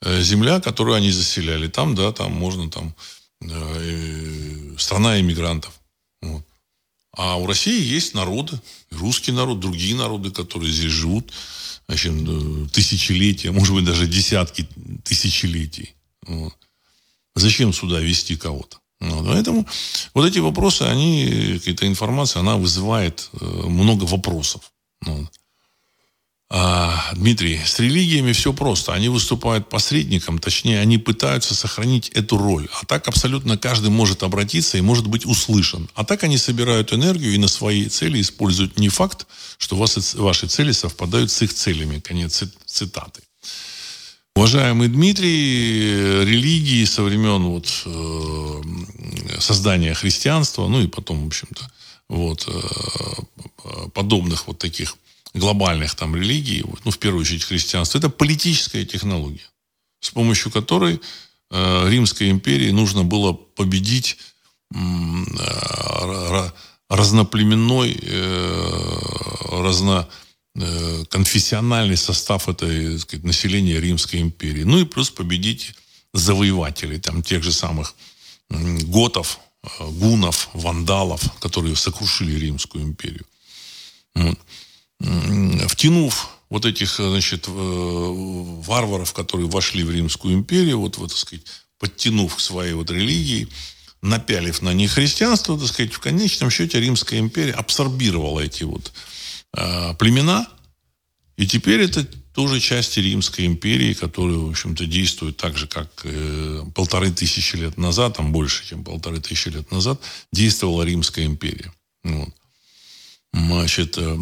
[0.02, 1.68] э, земля, которую они заселяли.
[1.68, 2.94] Там, да, там можно, там,
[3.40, 5.72] э, страна иммигрантов.
[6.20, 6.44] Вот.
[7.16, 8.60] А у России есть народы,
[8.90, 11.32] русский народ, другие народы, которые здесь живут
[11.88, 12.12] значит,
[12.72, 14.68] тысячелетия, может быть, даже десятки
[15.04, 15.94] тысячелетий.
[16.26, 16.54] Вот.
[17.34, 18.78] Зачем сюда вести кого-то?
[19.00, 19.26] Вот.
[19.26, 19.66] Поэтому
[20.14, 24.72] вот эти вопросы, они, какая-то информация, она вызывает э, много вопросов.
[25.04, 25.30] Вот.
[26.50, 28.94] А, Дмитрий, с религиями все просто.
[28.94, 32.68] Они выступают посредником, точнее, они пытаются сохранить эту роль.
[32.80, 35.90] А так абсолютно каждый может обратиться и может быть услышан.
[35.94, 39.26] А так они собирают энергию и на свои цели используют не факт,
[39.58, 42.00] что вас, ваши цели совпадают с их целями.
[42.00, 43.20] Конец цитаты.
[44.38, 51.68] Уважаемый Дмитрий, религии со времен вот, э, создания христианства, ну и потом, в общем-то,
[52.08, 54.94] вот, э, подобных вот таких
[55.34, 59.42] глобальных там религий, ну, в первую очередь христианство, это политическая технология,
[59.98, 61.00] с помощью которой
[61.50, 64.18] э, Римской империи нужно было победить
[64.72, 64.78] э,
[66.88, 69.62] разноплеменной, э,
[70.60, 74.64] э, состав этой сказать, населения Римской империи.
[74.64, 75.74] Ну и плюс победить
[76.14, 77.94] завоевателей, там, тех же самых
[78.50, 83.26] готов, э, гунов, вандалов, которые сокрушили Римскую империю.
[85.68, 91.44] Втянув вот этих, значит, э, варваров, которые вошли в Римскую империю, вот, вот, так сказать,
[91.78, 93.48] подтянув к своей вот религии,
[94.02, 99.17] напялив на них христианство, так сказать, в конечном счете Римская империя абсорбировала эти вот э,
[99.52, 100.46] племена,
[101.36, 106.64] и теперь это тоже части Римской империи, которые, в общем-то, действуют так же, как э,
[106.74, 110.00] полторы тысячи лет назад, там больше, чем полторы тысячи лет назад,
[110.32, 111.72] действовала Римская империя.
[112.04, 112.28] Вот
[113.32, 114.18] значит, э,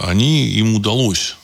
[0.00, 1.36] они, им удалось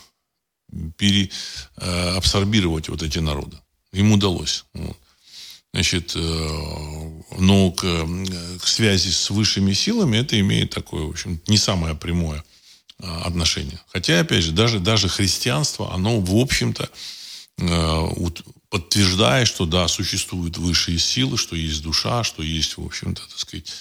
[0.96, 3.56] переабсорбировать вот эти народы.
[3.92, 4.64] Им удалось.
[4.74, 4.96] Вот.
[5.72, 11.58] Значит, э, но к, к связи с высшими силами это имеет такое, в общем, не
[11.58, 12.44] самое прямое
[13.03, 13.80] а, отношение.
[13.92, 16.88] Хотя, опять же, даже, даже христианство, оно, в общем-то,
[17.59, 18.09] э,
[18.68, 23.72] подтверждает, что да, существуют высшие силы, что есть душа, что есть, в общем-то, так сказать,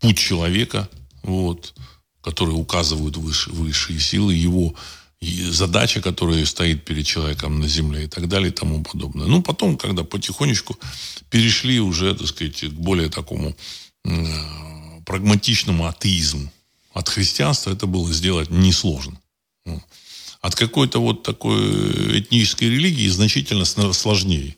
[0.00, 0.88] путь человека,
[1.22, 1.74] вот,
[2.22, 4.74] который указывают выше, высшие силы, его
[5.20, 9.26] задача, которая стоит перед человеком на земле и так далее и тому подобное.
[9.26, 10.78] Ну, потом, когда потихонечку
[11.30, 13.56] перешли уже, так сказать, к более такому
[15.04, 16.52] прагматичному атеизму.
[16.92, 19.20] От христианства это было сделать несложно.
[20.40, 24.56] От какой-то вот такой этнической религии значительно сложнее.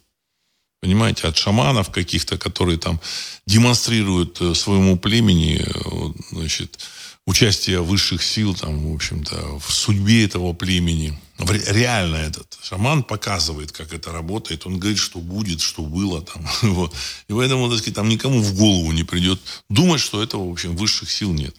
[0.80, 3.00] Понимаете, от шаманов каких-то, которые там
[3.46, 6.78] демонстрируют э, своему племени э, значит,
[7.26, 11.18] участие высших сил там, в общем-то, в судьбе этого племени.
[11.38, 14.64] Реально этот шаман показывает, как это работает.
[14.66, 16.48] Он говорит, что будет, что было там.
[16.62, 16.94] Вот.
[17.28, 20.76] И поэтому, так сказать, там никому в голову не придет думать, что этого, в общем,
[20.76, 21.54] высших сил нет.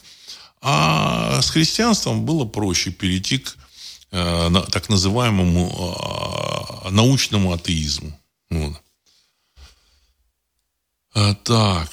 [0.61, 3.55] А с христианством было проще перейти к
[4.11, 8.19] э, на, так называемому э, научному атеизму.
[8.49, 8.81] Вот.
[11.13, 11.91] А, так.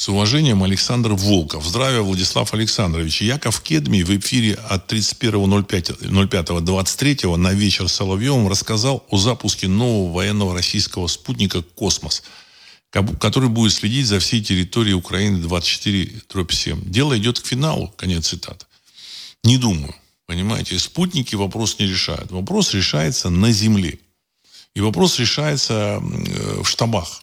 [0.00, 1.66] С уважением, Александр Волков.
[1.66, 3.20] Здравия, Владислав Александрович.
[3.20, 10.54] Яков Кедми в эфире от 31.05.23 на вечер с Соловьевым рассказал о запуске нового военного
[10.54, 12.22] российского спутника «Космос»,
[12.90, 16.88] который будет следить за всей территорией Украины 24-7.
[16.88, 18.64] Дело идет к финалу, конец цитаты.
[19.44, 19.94] Не думаю.
[20.24, 22.30] Понимаете, спутники вопрос не решают.
[22.30, 23.98] Вопрос решается на Земле.
[24.74, 27.22] И вопрос решается в штабах.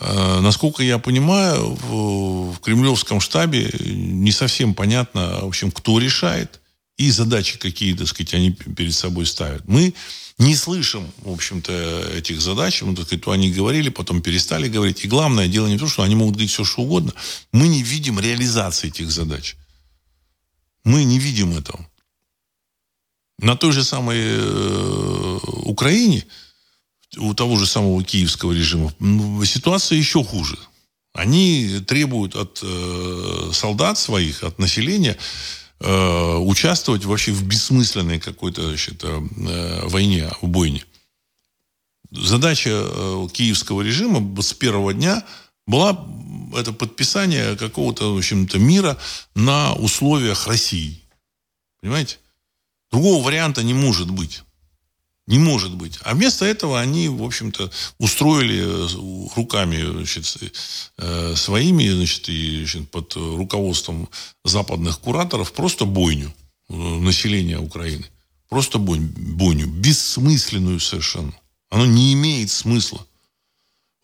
[0.00, 6.60] Э, насколько я понимаю, в, в кремлевском штабе не совсем понятно, в общем, кто решает
[6.96, 9.66] и задачи какие, так сказать, они перед собой ставят.
[9.66, 9.94] Мы
[10.38, 12.82] не слышим, в общем-то, этих задач.
[12.82, 15.04] Ну, так сказать, то они говорили, потом перестали говорить.
[15.04, 17.12] И главное, дело не то, что они могут говорить все, что угодно.
[17.52, 19.56] Мы не видим реализации этих задач.
[20.84, 21.88] Мы не видим этого.
[23.38, 26.24] На той же самой э, Украине
[27.16, 28.92] у того же самого киевского режима
[29.44, 30.58] ситуация еще хуже.
[31.14, 35.16] Они требуют от э, солдат своих, от населения
[35.80, 40.84] э, участвовать вообще в бессмысленной какой-то значит, э, войне, в бойне.
[42.10, 45.24] Задача э, киевского режима с первого дня
[45.66, 46.06] была
[46.56, 48.96] это подписание какого-то, в общем-то, мира
[49.34, 51.02] на условиях России.
[51.80, 52.18] Понимаете?
[52.90, 54.42] Другого варианта не может быть.
[55.28, 55.98] Не может быть.
[56.04, 60.24] А вместо этого они, в общем-то, устроили э, руками значит,
[60.96, 64.08] э, своими, значит, и значит, под руководством
[64.44, 66.32] западных кураторов просто бойню
[66.70, 68.06] э, населения Украины.
[68.48, 69.66] Просто бойню, бойню.
[69.66, 71.34] Бессмысленную совершенно.
[71.68, 73.06] Оно не имеет смысла.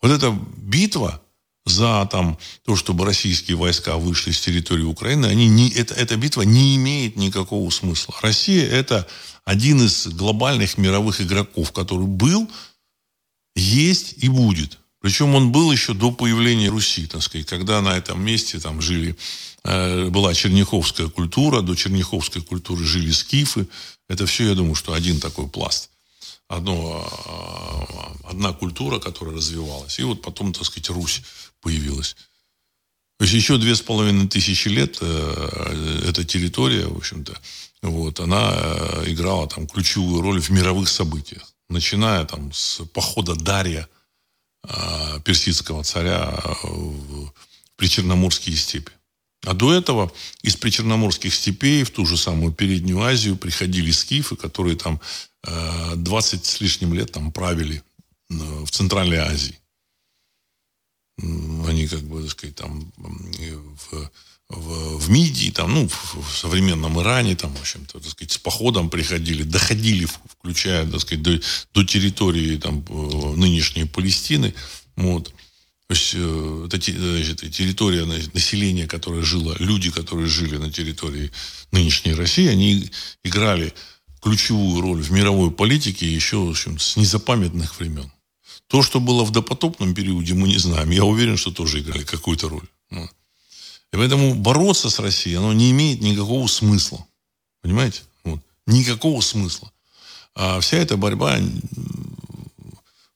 [0.03, 1.23] Вот эта битва
[1.65, 6.43] за там, то, чтобы российские войска вышли с территории Украины, они не, это, эта битва
[6.43, 8.15] не имеет никакого смысла.
[8.21, 9.07] Россия– это
[9.43, 12.49] один из глобальных мировых игроков, который был,
[13.55, 14.77] есть и будет.
[15.01, 19.15] Причем он был еще до появления Руси, так сказать, когда на этом месте там жили,
[19.63, 23.67] э, была черняховская культура, до черняховской культуры жили скифы.
[24.07, 25.89] Это все, я думаю, что один такой пласт.
[26.47, 27.07] Одно,
[28.23, 29.99] э, одна культура, которая развивалась.
[29.99, 31.21] И вот потом, так сказать, Русь
[31.65, 32.15] появилась.
[33.17, 37.33] То есть еще две с половиной тысячи лет э, эта территория, в общем-то,
[37.81, 41.53] вот, она э, играла там ключевую роль в мировых событиях.
[41.69, 43.89] Начиная там с похода Дарья,
[44.63, 47.33] э, персидского царя, в
[47.77, 48.91] причерноморские степи.
[49.43, 50.11] А до этого
[50.43, 54.99] из причерноморских степей в ту же самую Переднюю Азию приходили скифы, которые там
[55.95, 57.83] 20 с лишним лет там правили
[58.29, 59.59] в Центральной Азии.
[61.17, 64.09] Они как бы, так сказать, там в
[64.49, 68.37] в, в Мидии, там, ну, в, в современном Иране, там, в общем-то, так сказать, с
[68.37, 71.39] походом приходили, доходили, включая, так сказать, до,
[71.73, 74.53] до территории там, э, нынешней Палестины.
[74.95, 75.33] Вот.
[75.87, 81.31] То есть э, это значит, территория населения, которое жило, люди, которые жили на территории
[81.71, 82.89] нынешней России, они
[83.23, 83.73] играли
[84.21, 88.11] ключевую роль в мировой политике еще в общем, с незапамятных времен.
[88.67, 90.89] То, что было в допотопном периоде, мы не знаем.
[90.89, 92.67] Я уверен, что тоже играли какую-то роль.
[92.91, 97.05] И поэтому бороться с Россией, оно не имеет никакого смысла.
[97.61, 98.01] Понимаете?
[98.23, 98.39] Вот.
[98.67, 99.71] Никакого смысла.
[100.33, 101.39] А вся эта борьба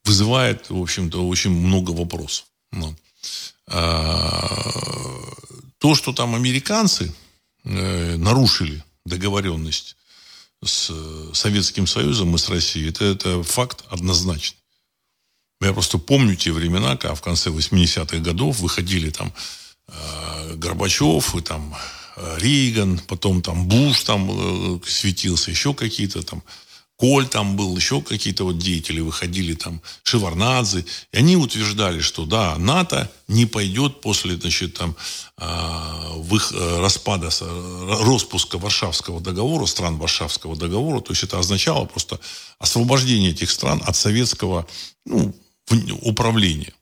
[0.06, 2.46] вызывает, в общем-то, очень много вопросов.
[3.68, 4.72] А,
[5.78, 7.14] то, что там американцы
[7.64, 9.96] э, нарушили договоренность
[10.64, 10.92] с
[11.34, 14.59] Советским Союзом и с Россией, это, это факт однозначный.
[15.62, 19.34] Я просто помню те времена, когда в конце 80-х годов выходили там
[19.92, 21.76] Э, Горбачев и там
[22.18, 26.44] э, Рейган, потом там Буш там э, светился, еще какие-то там
[26.96, 30.84] Коль там был, еще какие-то вот деятели выходили там, Шеварнадзе,
[31.14, 34.98] и они утверждали, что да, НАТО не пойдет после, значит, там,
[35.38, 37.30] в их распада,
[38.04, 42.20] распуска Варшавского договора, стран Варшавского договора, то есть это означало просто
[42.58, 44.68] освобождение этих стран от советского
[45.06, 45.34] ну,
[46.02, 46.74] управления.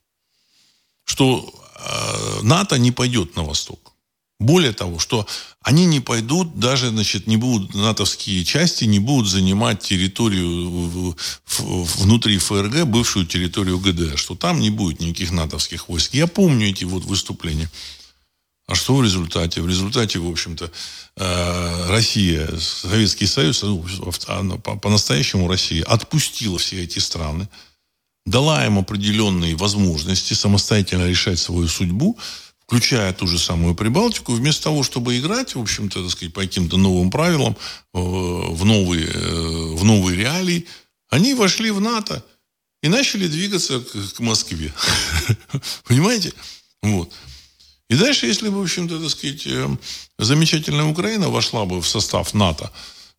[1.05, 3.93] Что Э, НАТО не пойдет на восток.
[4.39, 5.25] Более того, что
[5.61, 11.15] они не пойдут, даже, значит, не будут, натовские части не будут занимать территорию
[11.57, 16.13] внутри ФРГ, бывшую территорию ГДР, что там не будет никаких натовских войск.
[16.13, 17.69] Я помню эти вот выступления.
[18.67, 19.61] А что в результате?
[19.61, 20.69] В результате, в общем-то,
[21.15, 23.83] э, Россия, Советский Союз, ну,
[24.59, 27.47] по-настоящему Россия отпустила все эти страны,
[28.27, 32.17] дала им определенные возможности самостоятельно решать свою судьбу,
[32.59, 36.77] включая ту же самую Прибалтику, вместо того, чтобы играть, в общем-то, так сказать, по каким-то
[36.77, 37.55] новым правилам,
[37.93, 40.65] э, в новые, э, в новые реалии,
[41.09, 42.21] они вошли в НАТО
[42.83, 44.73] и начали двигаться к, Москве.
[45.85, 46.33] Понимаете?
[46.81, 47.13] Вот.
[47.89, 49.69] И дальше, если бы, в общем-то, так сказать, э,
[50.19, 52.73] замечательная Украина вошла бы в состав НАТО,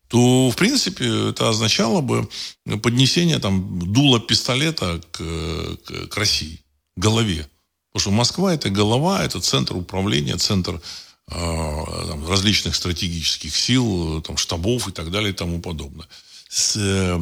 [0.09, 2.27] то, в принципе, это означало бы
[2.81, 5.17] поднесение там, дула пистолета к,
[5.85, 6.63] к, к России,
[6.97, 7.47] к голове.
[7.91, 10.81] Потому что Москва– это голова, это центр управления, центр
[11.27, 16.07] э, там, различных стратегических сил, там, штабов и так далее и тому подобное.
[16.49, 17.19] С, э,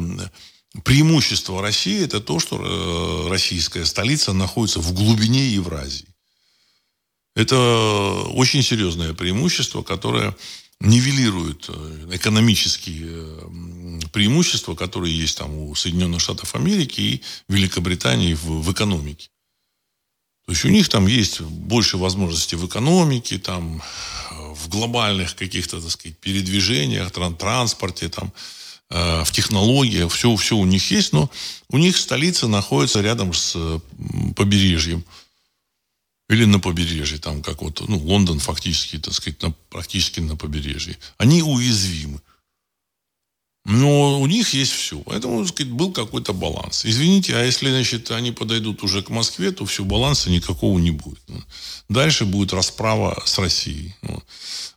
[0.82, 6.08] преимущество России– это то, что э, российская столица находится в глубине Евразии.
[7.36, 10.34] Это очень серьезное преимущество, которое
[10.80, 18.62] нивелирует э, экономические э, преимущества, которые есть там у Соединенных Штатов Америки и Великобритании в,
[18.62, 19.28] в экономике.
[20.46, 23.82] То есть у них там есть больше возможностей в экономике, там,
[24.30, 28.32] в глобальных каких-то, так сказать, передвижениях, транспорте, там,
[28.90, 31.28] э, в технологиях, все, все у них есть, но
[31.68, 33.80] у них столица находится рядом с
[34.36, 35.04] побережьем.
[36.28, 40.98] Или на побережье, там как вот, ну, Лондон фактически, так сказать, на, практически на побережье,
[41.16, 42.20] они уязвимы.
[43.68, 44.98] Но у них есть все.
[45.00, 46.86] Поэтому, так сказать, был какой-то баланс.
[46.86, 51.20] Извините, а если, значит, они подойдут уже к Москве, то все, баланса никакого не будет.
[51.90, 53.94] Дальше будет расправа с Россией.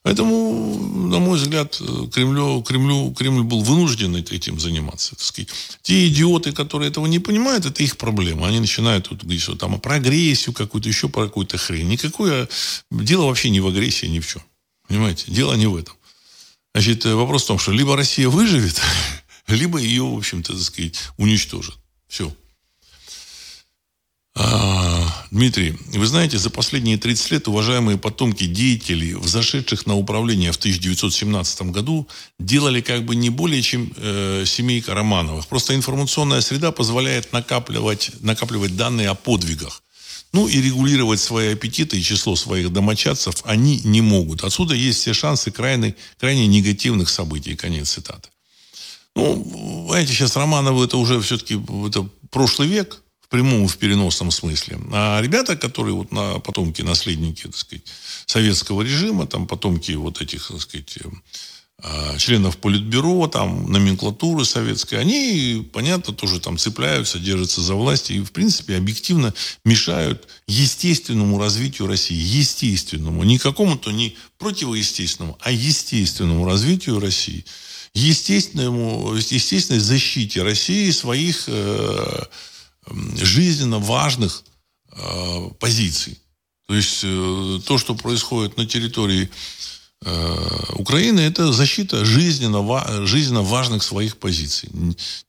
[0.03, 1.79] Поэтому, на мой взгляд,
[2.13, 5.15] Кремлю, Кремлю, Кремль был вынужден этим заниматься.
[5.15, 5.47] Так.
[5.83, 8.47] Те идиоты, которые этого не понимают, это их проблема.
[8.47, 11.87] Они начинают тут говорить, что там про агрессию какую-то, еще про какую-то хрень.
[11.87, 12.49] Никакое
[12.91, 14.41] дело вообще не в агрессии, ни в чем.
[14.89, 15.31] Понимаете?
[15.31, 15.95] Дело не в этом.
[16.73, 18.81] Значит, э, вопрос в том, что либо Россия выживет,
[19.47, 21.77] либо ее, в общем-то, так сказать, уничтожат.
[22.07, 22.33] Все.
[24.33, 30.57] А, Дмитрий, вы знаете, за последние 30 лет уважаемые потомки деятелей, взошедших на управление в
[30.57, 32.07] 1917 году,
[32.39, 35.47] делали как бы не более чем э, семейка Романовых.
[35.47, 39.83] Просто информационная среда позволяет накапливать, накапливать данные о подвигах.
[40.33, 44.43] Ну и регулировать свои аппетиты и число своих домочадцев они не могут.
[44.43, 47.55] Отсюда есть все шансы крайне, крайне негативных событий.
[47.55, 48.29] Конец цитаты.
[49.15, 54.31] Ну, знаете, сейчас Романовы это уже все-таки это прошлый век, в прямом и в переносном
[54.31, 54.79] смысле.
[54.93, 57.83] А ребята, которые вот на потомки, наследники, так сказать,
[58.25, 60.97] советского режима, там потомки вот этих, так сказать,
[62.17, 68.31] членов политбюро, там, номенклатуры советской, они, понятно, тоже там цепляются, держатся за власть и, в
[68.31, 69.33] принципе, объективно
[69.65, 72.15] мешают естественному развитию России.
[72.15, 73.23] Естественному.
[73.23, 77.45] Не какому-то не противоестественному, а естественному развитию России.
[77.93, 82.23] Естественному, естественной защите России своих э,
[83.21, 84.43] жизненно важных
[84.91, 86.19] э, позиций.
[86.67, 89.80] То есть э, то, что происходит на территории Э,
[90.73, 94.69] Украины это защита жизненно, жизненно важных своих позиций.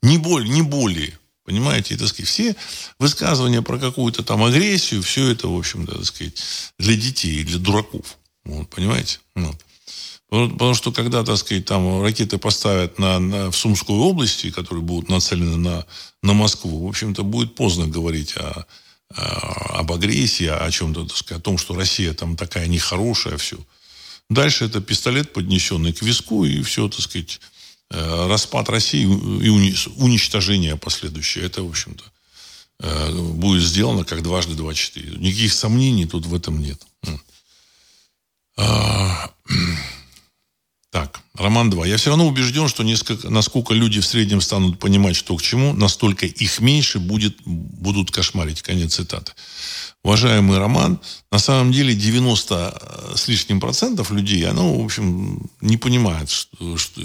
[0.03, 1.19] Не, более, не более.
[1.45, 2.57] Понимаете, так сказать, все
[2.99, 6.35] высказывания про какую-то там агрессию, все это, в общем-то, так сказать,
[6.79, 8.17] для детей, для дураков.
[8.45, 9.19] Вот, понимаете?
[9.35, 9.57] Вот.
[10.31, 15.11] Потому что когда, так сказать, там ракеты поставят на, на, в Сумской области, которые будут
[15.11, 15.87] нацелены на,
[16.23, 18.65] на Москву, в общем-то, будет поздно говорить о,
[19.15, 23.59] о, об агрессии, о чем-то, так сказать, о том, что Россия там такая нехорошая, все.
[24.31, 27.41] Дальше это пистолет, поднесенный к виску, и все, так сказать,
[27.91, 29.49] э, распад России и
[29.97, 31.45] уничтожение последующее.
[31.45, 32.05] Это, в общем-то,
[32.81, 35.17] э, будет сделано как дважды два четыре.
[35.19, 36.81] Никаких сомнений тут в этом нет.
[38.57, 39.31] А,
[40.91, 41.87] так, Роман 2.
[41.87, 45.73] Я все равно убежден, что несколько, насколько люди в среднем станут понимать, что к чему,
[45.73, 48.63] настолько их меньше будет, будут кошмарить.
[48.63, 49.33] Конец цитаты
[50.03, 51.01] уважаемый Роман,
[51.31, 57.01] на самом деле 90 с лишним процентов людей, оно, в общем, не понимает, что, что,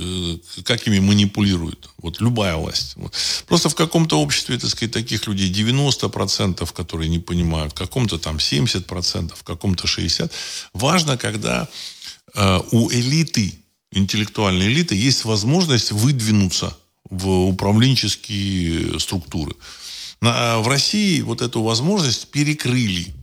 [0.63, 1.89] как ими манипулируют.
[1.99, 2.93] Вот любая власть.
[2.95, 3.13] Вот.
[3.47, 8.17] Просто в каком-то обществе, так сказать, таких людей 90 процентов, которые не понимают, в каком-то
[8.17, 10.31] там 70 процентов, в каком-то 60.
[10.73, 11.67] Важно, когда
[12.33, 13.53] э, у элиты,
[13.91, 16.75] интеллектуальной элиты, есть возможность выдвинуться
[17.09, 19.55] в управленческие структуры.
[20.21, 23.13] На, в России вот эту возможность перекрыли.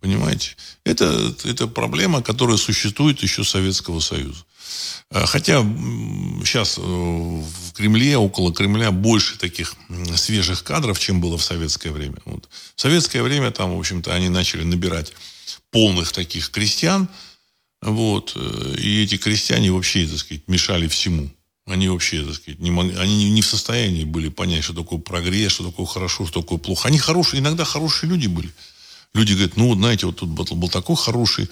[0.00, 0.56] Понимаете?
[0.84, 4.44] Это, это проблема, которая существует еще Советского Союза.
[5.10, 5.62] А, хотя
[6.44, 9.74] сейчас э, в Кремле, около Кремля больше таких
[10.16, 12.16] свежих кадров, чем было в советское время.
[12.24, 12.48] Вот.
[12.74, 15.12] В советское время там, в общем-то, они начали набирать
[15.70, 17.08] полных таких крестьян.
[17.80, 18.32] Вот.
[18.34, 21.30] Э, и эти крестьяне вообще, так сказать, мешали всему.
[21.66, 25.52] Они вообще, так сказать, не, могли, они не в состоянии были понять, что такое прогресс,
[25.52, 26.88] что такое хорошо, что такое плохо.
[26.88, 28.52] Они хорошие, иногда хорошие люди были.
[29.14, 31.48] Люди говорят, ну, вот знаете, вот тут был, был такой хороший,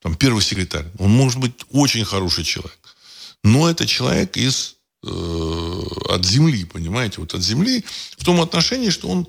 [0.00, 0.86] там, первый секретарь.
[0.98, 2.78] Он может быть очень хороший человек.
[3.42, 7.84] Но это человек из э, от земли, понимаете, вот от земли,
[8.16, 9.28] в том отношении, что он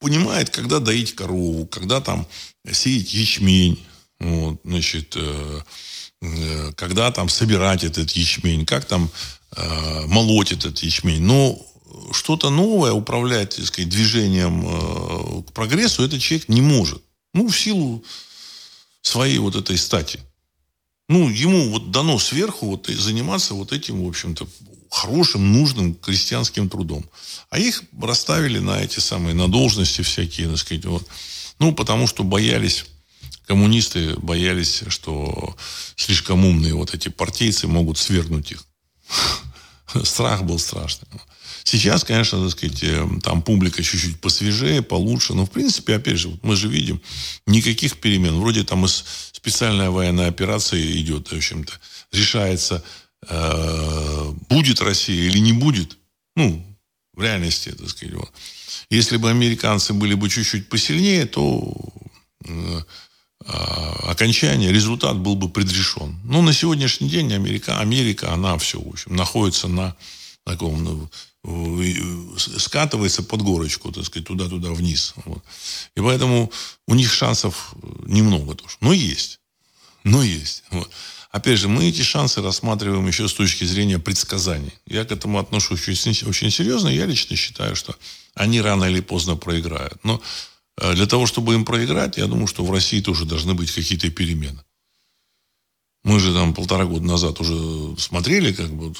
[0.00, 2.26] понимает, когда доить корову, когда там
[2.70, 3.84] сеять ячмень,
[4.18, 5.60] вот, значит, э,
[6.76, 9.10] когда там собирать этот ячмень, как там
[9.56, 11.22] э, молоть этот ячмень.
[11.22, 11.58] Но
[12.12, 17.02] что-то новое управлять, так сказать, движением э, к прогрессу этот человек не может.
[17.32, 18.04] Ну, в силу
[19.02, 20.20] своей вот этой стати.
[21.08, 24.46] Ну, ему вот дано сверху вот заниматься вот этим, в общем-то,
[24.90, 27.04] хорошим, нужным крестьянским трудом.
[27.50, 31.06] А их расставили на эти самые, на должности всякие, так сказать, вот.
[31.58, 32.86] Ну, потому что боялись
[33.46, 35.56] коммунисты боялись, что
[35.96, 38.64] слишком умные вот эти партийцы могут свергнуть их.
[40.04, 41.08] Страх был страшный.
[41.64, 45.32] Сейчас, конечно, так сказать, э, там публика чуть-чуть посвежее, получше.
[45.32, 47.00] Но, в принципе, опять же, мы же видим,
[47.46, 48.38] никаких перемен.
[48.38, 51.72] Вроде там специальная военная операция идет, в общем-то.
[52.12, 52.84] Решается,
[53.28, 55.96] э, будет Россия или не будет.
[56.36, 56.64] Ну,
[57.14, 58.14] в реальности, так сказать.
[58.14, 58.30] Вот.
[58.90, 61.74] Если бы американцы были бы чуть-чуть посильнее, то
[63.46, 66.18] окончания результат был бы предрешен.
[66.24, 69.94] Но на сегодняшний день Америка, Америка она все, в общем, находится на
[70.44, 71.08] таком, ну,
[72.36, 75.14] скатывается под горочку, так сказать, туда-туда вниз.
[75.24, 75.42] Вот.
[75.94, 76.50] И поэтому
[76.86, 77.74] у них шансов
[78.06, 78.76] немного тоже.
[78.80, 79.40] Но есть.
[80.04, 80.64] Но есть.
[80.70, 80.90] Вот.
[81.30, 84.72] Опять же, мы эти шансы рассматриваем еще с точки зрения предсказаний.
[84.86, 86.88] Я к этому отношусь очень, очень серьезно.
[86.88, 87.96] Я лично считаю, что
[88.34, 89.98] они рано или поздно проиграют.
[90.04, 90.20] Но э,
[90.76, 94.62] для того, чтобы им проиграть, я думаю, что в России тоже должны быть какие-то перемены.
[96.02, 98.94] Мы же там полтора года назад уже смотрели, как бы,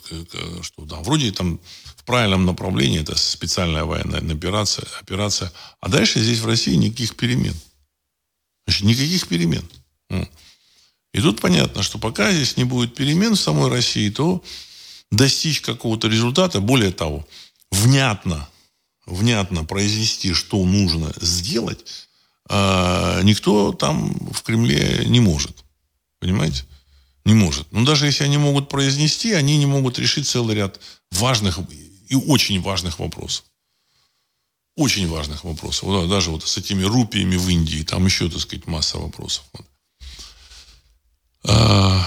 [0.62, 1.60] что там вроде там
[1.96, 5.52] в правильном направлении это специальная военная операция, операция.
[5.80, 7.54] А дальше здесь в России никаких перемен.
[8.66, 9.68] Значит, никаких перемен.
[11.12, 14.42] И тут понятно, что пока здесь не будет перемен в самой России, то
[15.10, 17.26] достичь какого-то результата, более того,
[17.70, 18.48] внятно,
[19.06, 22.08] внятно произнести, что нужно сделать,
[22.48, 25.64] а, никто там в Кремле не может.
[26.20, 26.64] Понимаете?
[27.24, 27.70] Не может.
[27.72, 30.80] Но даже если они могут произнести, они не могут решить целый ряд
[31.10, 31.58] важных
[32.08, 33.44] и очень важных вопросов.
[34.76, 35.84] Очень важных вопросов.
[35.84, 39.44] Вот, даже вот с этими рупиями в Индии, там еще, так сказать, масса вопросов.
[41.44, 42.06] А,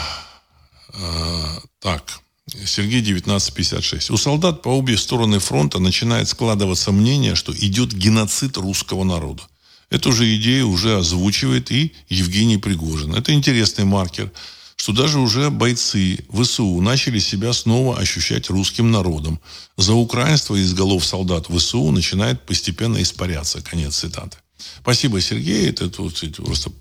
[0.94, 2.22] а, так.
[2.66, 4.12] Сергей 1956.
[4.12, 9.44] У солдат по обе стороны фронта начинает складываться мнение, что идет геноцид русского народа.
[9.90, 13.16] Эту же идею уже озвучивает и Евгений Пригожин.
[13.16, 14.32] Это интересный маркер–
[14.78, 19.40] что даже уже бойцы ВСУ начали себя снова ощущать русским народом.
[19.76, 23.62] За украинство из голов солдат ВСУ начинает постепенно испаряться.
[23.62, 24.38] Конец цитаты.
[24.80, 25.68] Спасибо, Сергей.
[25.70, 26.72] Это вот, просто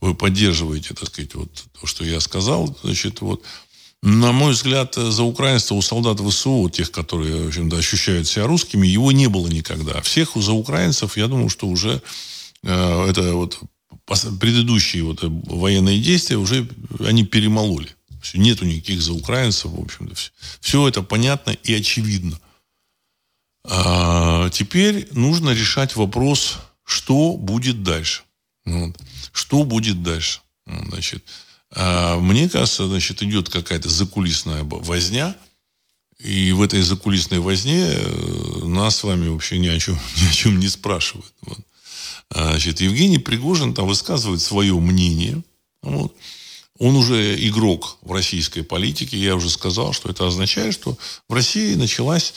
[0.00, 1.50] вы поддерживаете, так сказать, вот
[1.80, 2.78] то, что я сказал.
[2.82, 3.42] Значит, вот.
[4.06, 8.86] На мой взгляд, за украинство у солдат ВСУ, тех, которые, в общем-то, ощущают себя русскими,
[8.86, 10.02] его не было никогда.
[10.02, 12.02] Всех за украинцев, я думаю, что уже
[12.64, 13.60] э, это вот
[14.38, 16.68] предыдущие вот э, военные действия уже
[17.00, 17.96] они перемололи.
[18.20, 20.14] Все, нету никаких за украинцев, в общем-то.
[20.14, 20.30] Все,
[20.60, 22.38] все это понятно и очевидно.
[23.66, 28.20] А теперь нужно решать вопрос, что будет дальше.
[28.66, 28.94] Вот.
[29.32, 30.40] Что будет дальше?
[30.66, 31.24] Значит,
[31.76, 35.36] мне кажется, значит, идет какая-то закулисная возня,
[36.18, 40.32] и в этой закулисной возне э, нас с вами вообще ни о чем, ни о
[40.32, 41.32] чем не спрашивают.
[41.42, 41.58] Вот.
[42.30, 45.42] Значит, Евгений Пригожин там высказывает свое мнение.
[45.82, 46.16] Вот.
[46.78, 49.16] Он уже игрок в российской политике.
[49.16, 50.96] Я уже сказал, что это означает, что
[51.28, 52.34] в России началась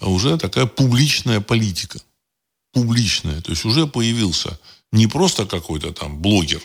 [0.00, 2.00] уже такая публичная политика.
[2.72, 3.40] Публичная.
[3.40, 4.58] То есть уже появился
[4.92, 6.62] не просто какой-то там блогер,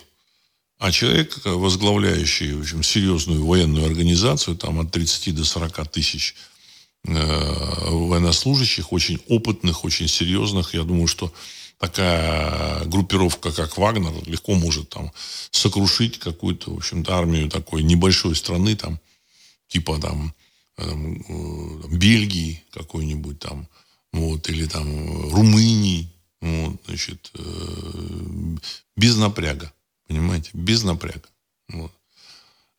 [0.85, 6.35] а человек, возглавляющий в общем, серьезную военную организацию, там от 30 до 40 тысяч
[7.07, 10.75] э, военнослужащих, очень опытных, очень серьезных.
[10.75, 11.33] Я думаю, что
[11.79, 15.11] такая группировка, как Вагнер, легко может там
[15.49, 18.99] сокрушить какую-то, в общем-то, армию такой небольшой страны, там,
[19.67, 20.35] типа там,
[20.75, 23.67] там э, Бельгии какой-нибудь там,
[24.13, 26.11] вот, или там Румынии,
[26.41, 28.57] вот, значит, э,
[28.95, 29.73] без напряга,
[30.07, 31.27] понимаете, без напряга.
[31.69, 31.91] Вот.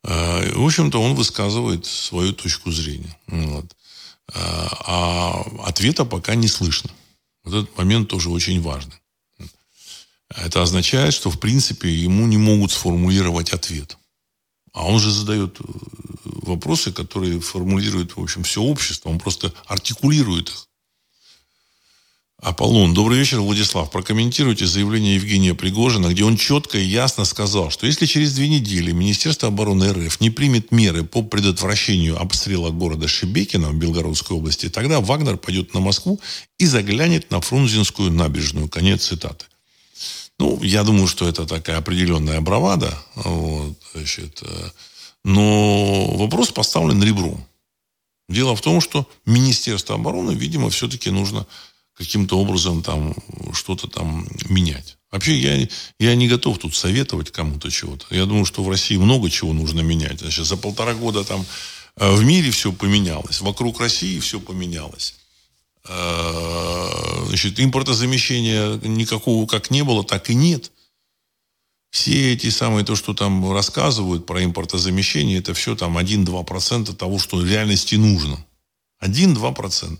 [0.03, 3.17] Э, в общем-то, он высказывает свою точку зрения.
[3.27, 3.65] Вот.
[4.33, 6.91] А ответа пока не слышно.
[7.45, 9.01] Вот этот момент тоже очень важный.
[10.29, 13.97] Это означает, что, в принципе, ему не могут сформулировать ответ.
[14.73, 15.63] А он же задает э,
[16.23, 19.09] вопросы, которые формулирует, в общем, все общество.
[19.09, 20.67] Он просто артикулирует их.
[22.39, 22.93] Аполлон.
[22.93, 23.89] Добрый вечер, Владислав.
[23.89, 28.91] Прокомментируйте заявление Евгения Пригожина, где он четко и ясно сказал, что если через две недели
[28.91, 35.01] Министерство обороны РФ не примет меры по предотвращению обстрела города Шебекина в Белгородской области, тогда
[35.01, 36.21] Вагнер пойдет на Москву
[36.59, 38.69] и заглянет на Фрунзенскую набережную.
[38.69, 39.45] Конец цитаты.
[40.37, 42.95] Ну, я думаю, что это такая определенная бравада.
[43.15, 44.69] Вот, значит, э,
[45.23, 47.43] но вопрос поставлен ребром.
[48.29, 51.47] Дело в том, что Министерство обороны, видимо, все-таки нужно
[51.97, 53.15] каким-то образом там
[53.53, 54.97] что-то там менять.
[55.11, 55.67] Вообще я,
[55.99, 58.05] я не готов тут советовать кому-то чего-то.
[58.13, 60.19] Я думаю, что в России много чего нужно менять.
[60.19, 61.45] Значит, за полтора года там
[61.95, 65.15] э, в мире все поменялось, вокруг России все поменялось.
[65.87, 70.71] Э, значит, импортозамещения никакого как не было, так и нет.
[71.89, 77.37] Все эти самые, то, что там рассказывают про импортозамещение, это все там 1-2% того, что
[77.37, 78.45] в реальности нужно.
[79.01, 79.97] 1-2%.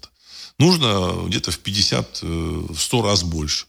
[0.60, 3.66] Нужно где-то в 50, э, в 100 раз больше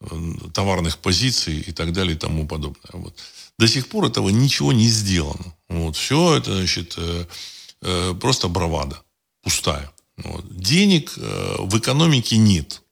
[0.00, 0.06] э,
[0.52, 2.90] товарных позиций и так далее и тому подобное.
[2.92, 3.16] Вот.
[3.58, 5.54] До сих пор этого ничего не сделано.
[5.68, 5.96] Вот.
[5.96, 6.98] Все это, значит,
[8.20, 9.00] просто бравада
[9.44, 9.92] пустая.
[10.16, 10.56] Вот.
[10.56, 12.82] Денег э, в экономике нет.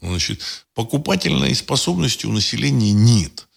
[0.00, 0.42] Значит,
[0.74, 3.48] покупательной способности у населения нет.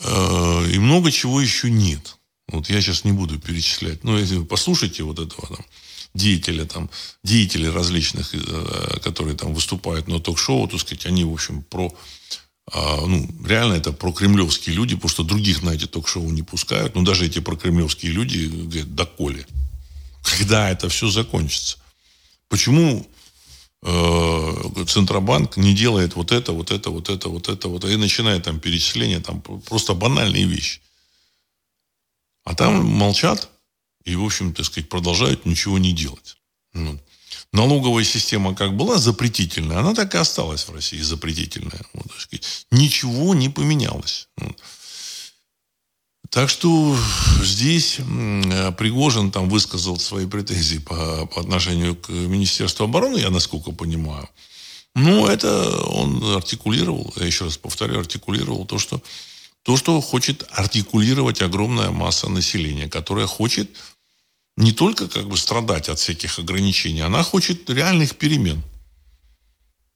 [0.00, 2.18] Э, и много чего еще нет.
[2.48, 4.04] Вот я сейчас не буду перечислять.
[4.04, 5.64] Ну, если вы послушайте вот этого там,
[6.14, 6.90] деятеля, там,
[7.22, 11.94] деятелей различных, э, которые там выступают на ток-шоу, так сказать, они, в общем, про
[12.72, 16.94] а, ну, реально это про кремлевские люди, потому что других на эти ток-шоу не пускают.
[16.94, 19.46] Но даже эти про кремлевские люди говорят, доколе.
[20.22, 21.76] Когда это все закончится?
[22.48, 23.06] Почему
[23.82, 28.44] э, Центробанк не делает вот это, вот это, вот это, вот это, вот и начинает
[28.44, 30.80] там перечисление, там просто банальные вещи.
[32.44, 33.50] А там молчат
[34.04, 36.36] и, в общем, так сказать, продолжают ничего не делать.
[36.72, 37.00] Вот
[37.54, 41.80] налоговая система как была запретительная, она так и осталась в России запретительная.
[41.94, 42.06] Вот,
[42.70, 44.28] Ничего не поменялось.
[46.30, 46.98] Так что
[47.42, 47.96] здесь
[48.76, 54.28] Пригожин там высказал свои претензии по, по отношению к Министерству обороны, я насколько понимаю.
[54.96, 59.00] Ну, это он артикулировал, я еще раз повторю, артикулировал то, что
[59.62, 63.70] то, что хочет артикулировать огромная масса населения, которая хочет
[64.56, 68.62] не только как бы страдать от всяких ограничений, она хочет реальных перемен.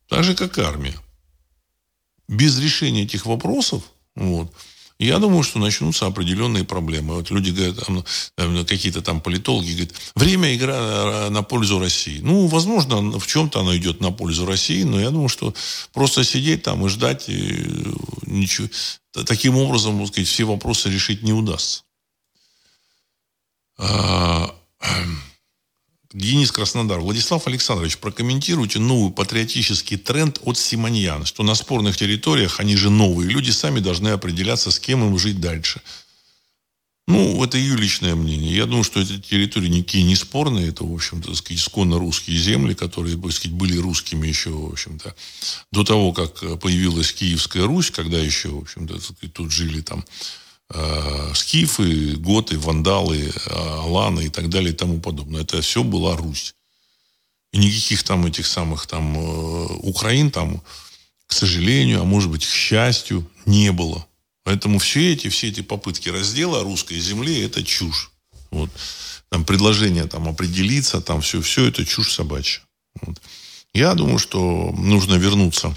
[0.09, 0.99] Так же, как армия.
[2.29, 3.83] Без решения этих вопросов,
[4.17, 4.53] вот,
[4.99, 7.15] я думаю, что начнутся определенные проблемы.
[7.15, 7.87] Вот люди говорят,
[8.35, 12.19] там, какие-то там политологи говорят, время игра на пользу России.
[12.21, 15.55] Ну, возможно, в чем-то оно идет на пользу России, но я думаю, что
[15.93, 17.65] просто сидеть там и ждать и
[18.27, 18.69] ничего,
[19.25, 21.85] таким образом, вот сказать, все вопросы решить не удастся.
[23.79, 24.55] А,
[26.13, 27.01] Денис Краснодар.
[27.01, 33.31] Владислав Александрович, прокомментируйте новый патриотический тренд от Симоньяна, что на спорных территориях, они же новые,
[33.31, 35.81] люди сами должны определяться, с кем им жить дальше.
[37.07, 38.55] Ну, это ее личное мнение.
[38.55, 40.69] Я думаю, что эти территории никакие не спорные.
[40.69, 45.15] Это, в общем-то, сказать, исконно русские земли, которые, так сказать, были русскими еще, в общем-то,
[45.73, 48.99] до того, как появилась Киевская Русь, когда еще, в общем-то,
[49.33, 50.05] тут жили там
[50.73, 55.43] э, скифы, готы, вандалы, э, аланы и так далее и тому подобное.
[55.43, 56.55] Это все была Русь.
[57.53, 60.63] И никаких там этих самых там э, Украин там,
[61.27, 64.07] к сожалению, а может быть, к счастью, не было.
[64.45, 68.11] Поэтому все эти, все эти попытки раздела русской земли– это чушь.
[68.51, 68.71] Вот.
[69.29, 72.63] Там предложение там, определиться, там все, все это чушь собачья.
[73.03, 73.21] Вот.
[73.75, 75.77] Я думаю, что нужно вернуться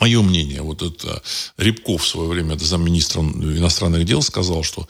[0.00, 1.22] Мое мнение, вот это
[1.56, 4.86] Рябков в свое время, это замминистра иностранных дел, сказал, что,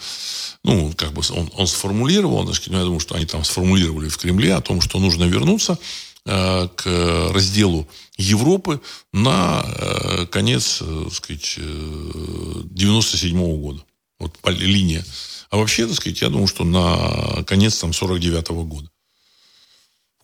[0.65, 4.55] ну, как бы он, он сформулировал, ну, я думаю, что они там сформулировали в Кремле
[4.55, 5.79] о том, что нужно вернуться
[6.27, 7.89] э, к разделу
[8.19, 8.81] Европы
[9.13, 13.85] на э, конец, э, так сказать, э, 97 -го года.
[14.19, 15.05] Вот линия.
[15.51, 18.91] А вообще, так сказать, я думаю, что на конец там 49 -го года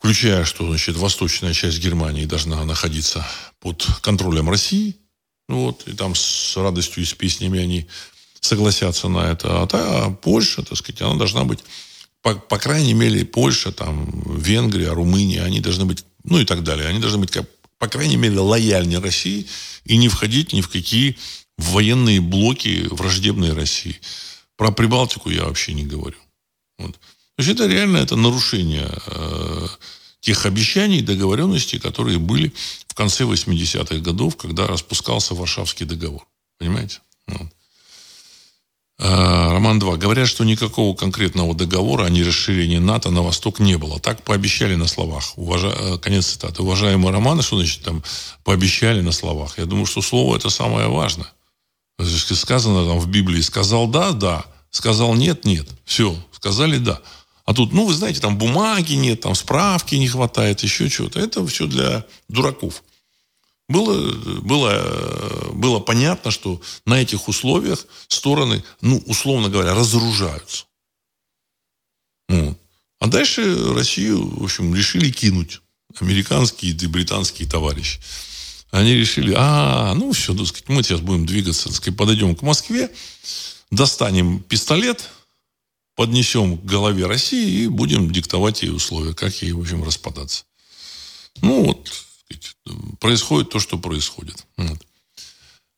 [0.04, 3.26] включая, что значит, восточная часть Германии должна находиться
[3.58, 4.96] под контролем России.
[5.48, 7.86] Ну вот, и там с радостью и с песнями они
[8.38, 9.62] согласятся на это.
[9.62, 11.60] А та Польша, так сказать, она должна быть,
[12.20, 16.86] по, по крайней мере, Польша, там, Венгрия, Румыния, они должны быть, ну и так далее,
[16.86, 17.48] они должны быть, как,
[17.78, 19.46] по крайней мере, лояльнее России
[19.86, 21.16] и не входить ни в какие
[21.56, 23.98] военные блоки враждебной России.
[24.58, 26.18] Про Прибалтику я вообще не говорю.
[26.76, 26.94] Вот.
[27.36, 29.66] То есть это реально это нарушение э,
[30.20, 32.52] тех обещаний и договоренностей, которые были
[32.86, 36.26] в конце 80-х годов, когда распускался Варшавский договор.
[36.58, 37.00] Понимаете?
[37.26, 37.48] Вот.
[38.98, 39.96] А, Роман 2.
[39.96, 43.98] Говорят, что никакого конкретного договора о нерасширении НАТО на восток не было.
[43.98, 45.36] Так пообещали на словах.
[45.36, 45.74] Уважа...
[45.76, 46.62] Э, конец цитаты.
[46.62, 48.04] Уважаемый Роман, что значит там
[48.44, 49.58] пообещали на словах?
[49.58, 51.26] Я думаю, что слово это самое важное.
[51.98, 55.68] Сказано там в Библии, сказал да, да, сказал нет, нет.
[55.84, 57.00] Все, сказали да.
[57.44, 61.20] А тут, ну, вы знаете, там бумаги нет, там справки не хватает, еще чего-то.
[61.20, 62.82] Это все для дураков.
[63.68, 70.64] Было, было, было понятно, что на этих условиях стороны, ну, условно говоря, разоружаются.
[72.28, 72.58] Вот.
[73.00, 75.60] А дальше Россию, в общем, решили кинуть.
[76.00, 78.00] Американские и британские товарищи.
[78.70, 82.42] Они решили, а, ну все, так сказать, мы сейчас будем двигаться, так сказать, подойдем к
[82.42, 82.90] Москве,
[83.70, 85.08] достанем пистолет,
[85.94, 90.44] поднесем к голове России и будем диктовать ей условия, как ей, в общем, распадаться.
[91.40, 91.90] Ну, вот,
[93.00, 94.44] происходит то, что происходит.
[94.56, 94.78] Вот.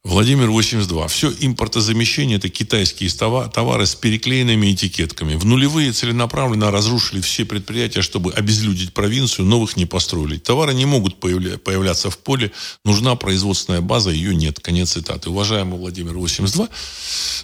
[0.07, 1.09] Владимир 82.
[1.09, 5.35] Все импортозамещение– это китайские товары с переклеенными этикетками.
[5.35, 10.39] В нулевые целенаправленно разрушили все предприятия, чтобы обезлюдить провинцию, новых не построили.
[10.39, 12.53] Товары не могут появля- появляться в поле.
[12.85, 14.61] Нужна производственная база, ее нет.
[14.61, 15.31] Конец цитаты.
[15.31, 16.69] Уважаемый Владимир 82.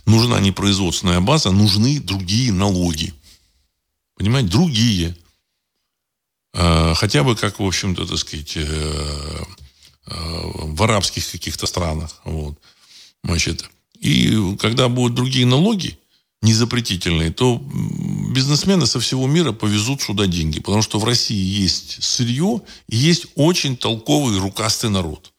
[0.07, 3.13] Нужна не производственная база, нужны другие налоги.
[4.17, 4.51] Понимаете?
[4.51, 5.17] Другие.
[6.55, 9.43] А, хотя бы как, в общем-то, так сказать, э,
[10.07, 12.21] в арабских каких-то странах.
[12.25, 12.59] Вот.
[13.25, 13.65] Значит,
[14.01, 15.99] И когда будут другие налоги,
[16.43, 17.63] незапретительные, то
[18.35, 20.61] бизнесмены со всего мира повезут сюда деньги.
[20.61, 25.33] Потому что в России есть сырье и есть очень толковый рукастый народ.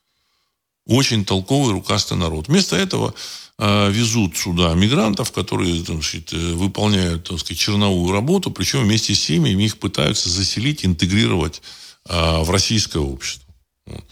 [0.86, 2.48] Очень толковый рукастый народ.
[2.48, 3.14] Вместо этого
[3.58, 9.14] э, везут сюда мигрантов, которые там, сказать, э, выполняют так сказать, черновую работу, причем вместе
[9.14, 11.62] с семьями их пытаются заселить, интегрировать
[12.08, 13.54] э, в российское общество.
[13.86, 14.04] Вот.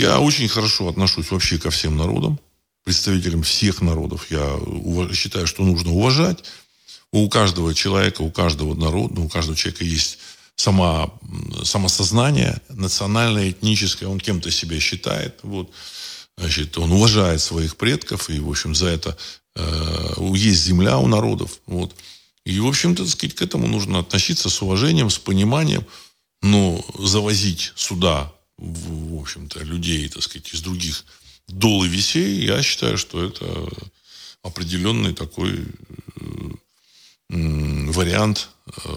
[0.00, 2.40] Я очень хорошо отношусь вообще ко всем народам
[2.84, 4.30] представителям всех народов.
[4.30, 4.58] Я
[5.12, 6.42] считаю, что нужно уважать.
[7.12, 10.18] У каждого человека, у каждого народа, ну, у каждого человека есть
[10.56, 11.10] сама,
[11.64, 14.08] самосознание национальное, этническое.
[14.08, 15.38] Он кем-то себя считает.
[15.42, 15.70] Вот.
[16.38, 18.30] Значит, он уважает своих предков.
[18.30, 19.18] И, в общем, за это
[19.56, 21.58] э, есть земля у народов.
[21.66, 21.94] Вот.
[22.46, 25.84] И, в общем-то, сказать, к этому нужно относиться с уважением, с пониманием.
[26.40, 31.04] Но завозить сюда, в, общем-то, людей, так сказать, из других
[31.48, 33.68] долы весей, я считаю, что это
[34.42, 35.66] определенный такой
[37.28, 38.90] вариант э,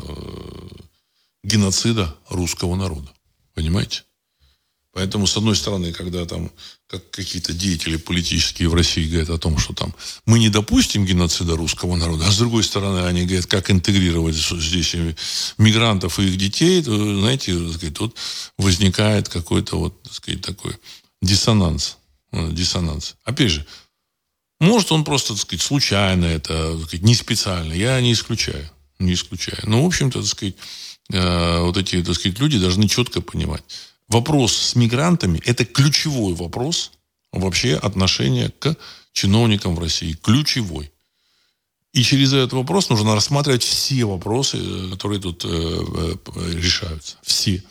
[1.44, 3.12] геноцида русского народа.
[3.54, 4.04] Понимаете?
[4.94, 6.52] Поэтому, с одной стороны, когда там
[6.88, 9.96] как какие-то деятели политические в России говорят о том, что там
[10.28, 14.96] мы не допустим геноцида русского народа, а с другой стороны, они говорят, как интегрировать здесь
[15.58, 18.16] мигрантов и их детей, то, знаете, сказать, тут
[18.60, 20.78] возникает какой-то вот, так сказать, такой
[21.24, 21.98] диссонанс.
[22.32, 23.16] Э, диссонанс.
[23.24, 23.66] Опять же,
[24.60, 27.74] может, он просто, так сказать, случайно это, так сказать, не специально.
[27.74, 28.70] Я не исключаю.
[29.00, 29.60] Не исключаю.
[29.64, 30.56] Но, в общем-то, так сказать,
[31.12, 33.64] э, вот эти, так сказать, люди должны четко понимать.
[34.08, 36.92] Вопрос с мигрантами– это ключевой вопрос
[37.32, 38.76] вообще отношения к
[39.12, 40.14] чиновникам в России.
[40.14, 40.92] Ключевой.
[41.94, 47.18] И через этот вопрос нужно рассматривать все вопросы, э, которые тут решаются.
[47.22, 47.64] Все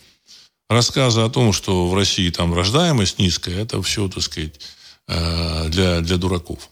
[0.72, 4.60] рассказы о том, что в России там рождаемость низкая, это все, так сказать,
[5.08, 6.68] э, для, для дураков.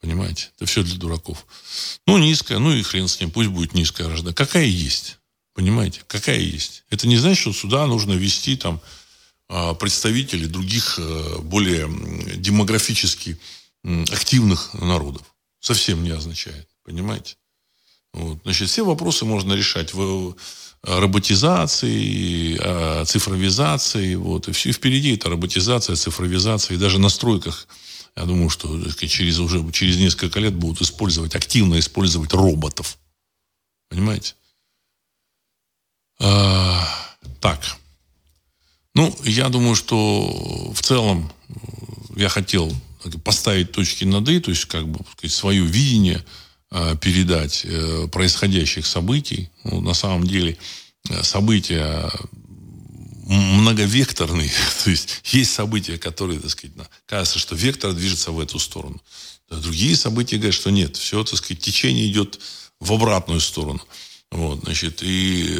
[0.00, 0.50] Понимаете?
[0.56, 1.46] Это все для дураков.
[2.06, 4.36] Ну, низкая, ну и хрен с ним, пусть будет низкая рождаемость.
[4.36, 5.18] Какая есть?
[5.54, 6.02] Понимаете?
[6.06, 6.84] Какая есть?
[6.90, 8.80] Это не значит, что сюда нужно вести там э,
[9.78, 11.88] представителей других э, более
[12.36, 13.38] демографически
[14.10, 15.22] активных народов.
[15.60, 16.68] Совсем не означает.
[16.84, 17.36] Понимаете?
[18.12, 18.38] Вот.
[18.44, 20.34] Значит, все вопросы можно решать в,
[20.86, 24.14] роботизации, а, цифровизации.
[24.14, 24.48] Вот.
[24.48, 26.76] И все впереди это роботизация, цифровизация.
[26.76, 27.66] И даже на стройках,
[28.16, 32.98] я думаю, что сказать, через, уже через несколько лет будут использовать, активно использовать роботов.
[33.88, 34.34] Понимаете?
[36.20, 36.86] А,
[37.40, 37.76] так.
[38.94, 41.30] Ну, я думаю, что в целом
[42.16, 42.72] я хотел
[43.24, 46.24] поставить точки над «и», то есть как бы сказать, свое видение–
[46.76, 49.48] Э, передать э, происходящих событий.
[49.62, 50.58] Ну, на самом деле
[51.08, 52.10] э, события
[53.28, 54.50] многовекторные.
[54.84, 56.74] То есть есть события, которые, так сказать,
[57.06, 59.00] кажется, что вектор движется в эту сторону.
[59.48, 62.40] Другие события говорят, что нет, все, так сказать, течение идет
[62.80, 63.80] в обратную сторону.
[64.32, 65.56] Вот, значит, и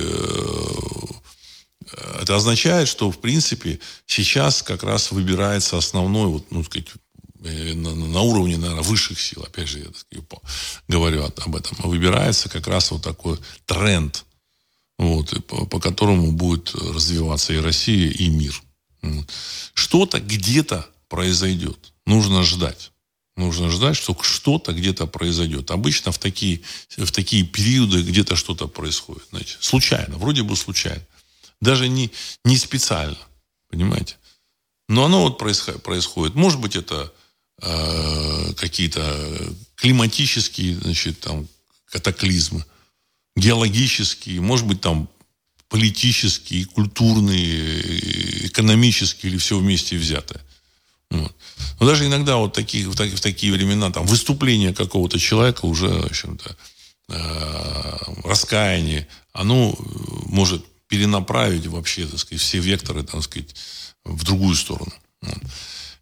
[2.23, 6.89] это означает, что, в принципе, сейчас как раз выбирается основной, вот, ну, сказать,
[7.45, 10.25] Э, на, на уровне, наверное, высших сил, опять же, я сказать,
[10.89, 14.25] говорю об этом, выбирается как раз вот такой тренд,
[14.99, 18.63] вот, по, по которому будет развиваться и Россия, и мир.
[19.75, 21.93] Что-то где-то произойдет.
[22.07, 22.93] Нужно ждать.
[23.37, 25.71] Нужно ждать, что что-то где-то произойдет.
[25.71, 26.63] Обычно в такие,
[26.97, 29.25] в такие периоды где-то что-то происходит.
[29.31, 31.05] Знаете, случайно, вроде бы случайно.
[31.65, 32.11] Даже не,
[32.45, 33.19] не специально.
[33.71, 34.17] Понимаете?
[34.89, 36.35] Но оно вот происходит.
[36.35, 37.13] Может быть, это
[37.63, 41.47] Э, какие-то климатические, значит, там,
[41.87, 42.65] катаклизмы,
[43.37, 45.09] геологические, может быть, там,
[45.69, 50.43] политические, культурные, экономические или все вместе взятое.
[51.11, 51.35] Вот.
[51.79, 55.89] Но даже иногда вот такие, в, такие, в такие времена там выступление какого-то человека уже,
[55.89, 56.57] в общем-то,
[57.09, 59.77] э, раскаяние, оно
[60.27, 63.55] может перенаправить вообще, так сказать, все векторы, так сказать,
[64.05, 64.93] в другую сторону.
[65.23, 65.43] Вот.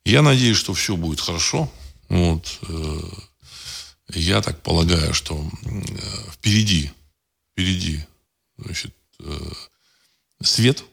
[0.05, 1.71] Я надеюсь, что все будет хорошо.
[2.09, 2.59] Вот.
[2.69, 3.01] Э,
[4.15, 6.91] я так полагаю, что э, впереди,
[7.53, 8.05] впереди,
[8.59, 9.53] значит, э,
[10.43, 10.85] свет,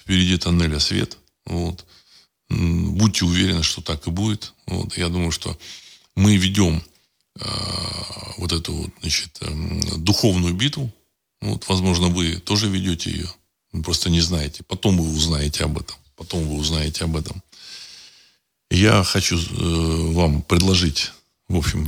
[0.00, 1.18] впереди тоннеля свет.
[1.46, 1.84] Вот.
[2.48, 4.54] Будьте уверены, что так и будет.
[4.66, 4.96] Вот.
[4.96, 5.58] Я думаю, что
[6.14, 6.82] мы ведем
[8.38, 9.40] вот эту вот, значит,
[9.96, 10.92] духовную битву.
[11.44, 13.28] Вот, возможно, вы тоже ведете ее.
[13.72, 14.62] Вы просто не знаете.
[14.64, 15.96] Потом вы узнаете об этом.
[16.16, 17.42] Потом вы узнаете об этом.
[18.70, 21.12] Я хочу э, вам предложить,
[21.48, 21.86] в общем,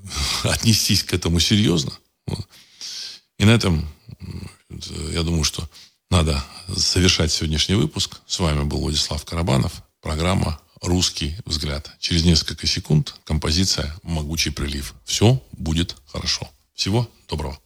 [0.44, 1.92] отнестись к этому серьезно.
[3.38, 3.86] И на этом,
[5.12, 5.68] я думаю, что
[6.10, 8.20] надо завершать сегодняшний выпуск.
[8.26, 9.82] С вами был Владислав Карабанов.
[10.00, 11.90] Программа русский взгляд.
[12.00, 14.94] Через несколько секунд композиция «Могучий прилив».
[15.04, 16.48] Все будет хорошо.
[16.74, 17.58] Всего доброго.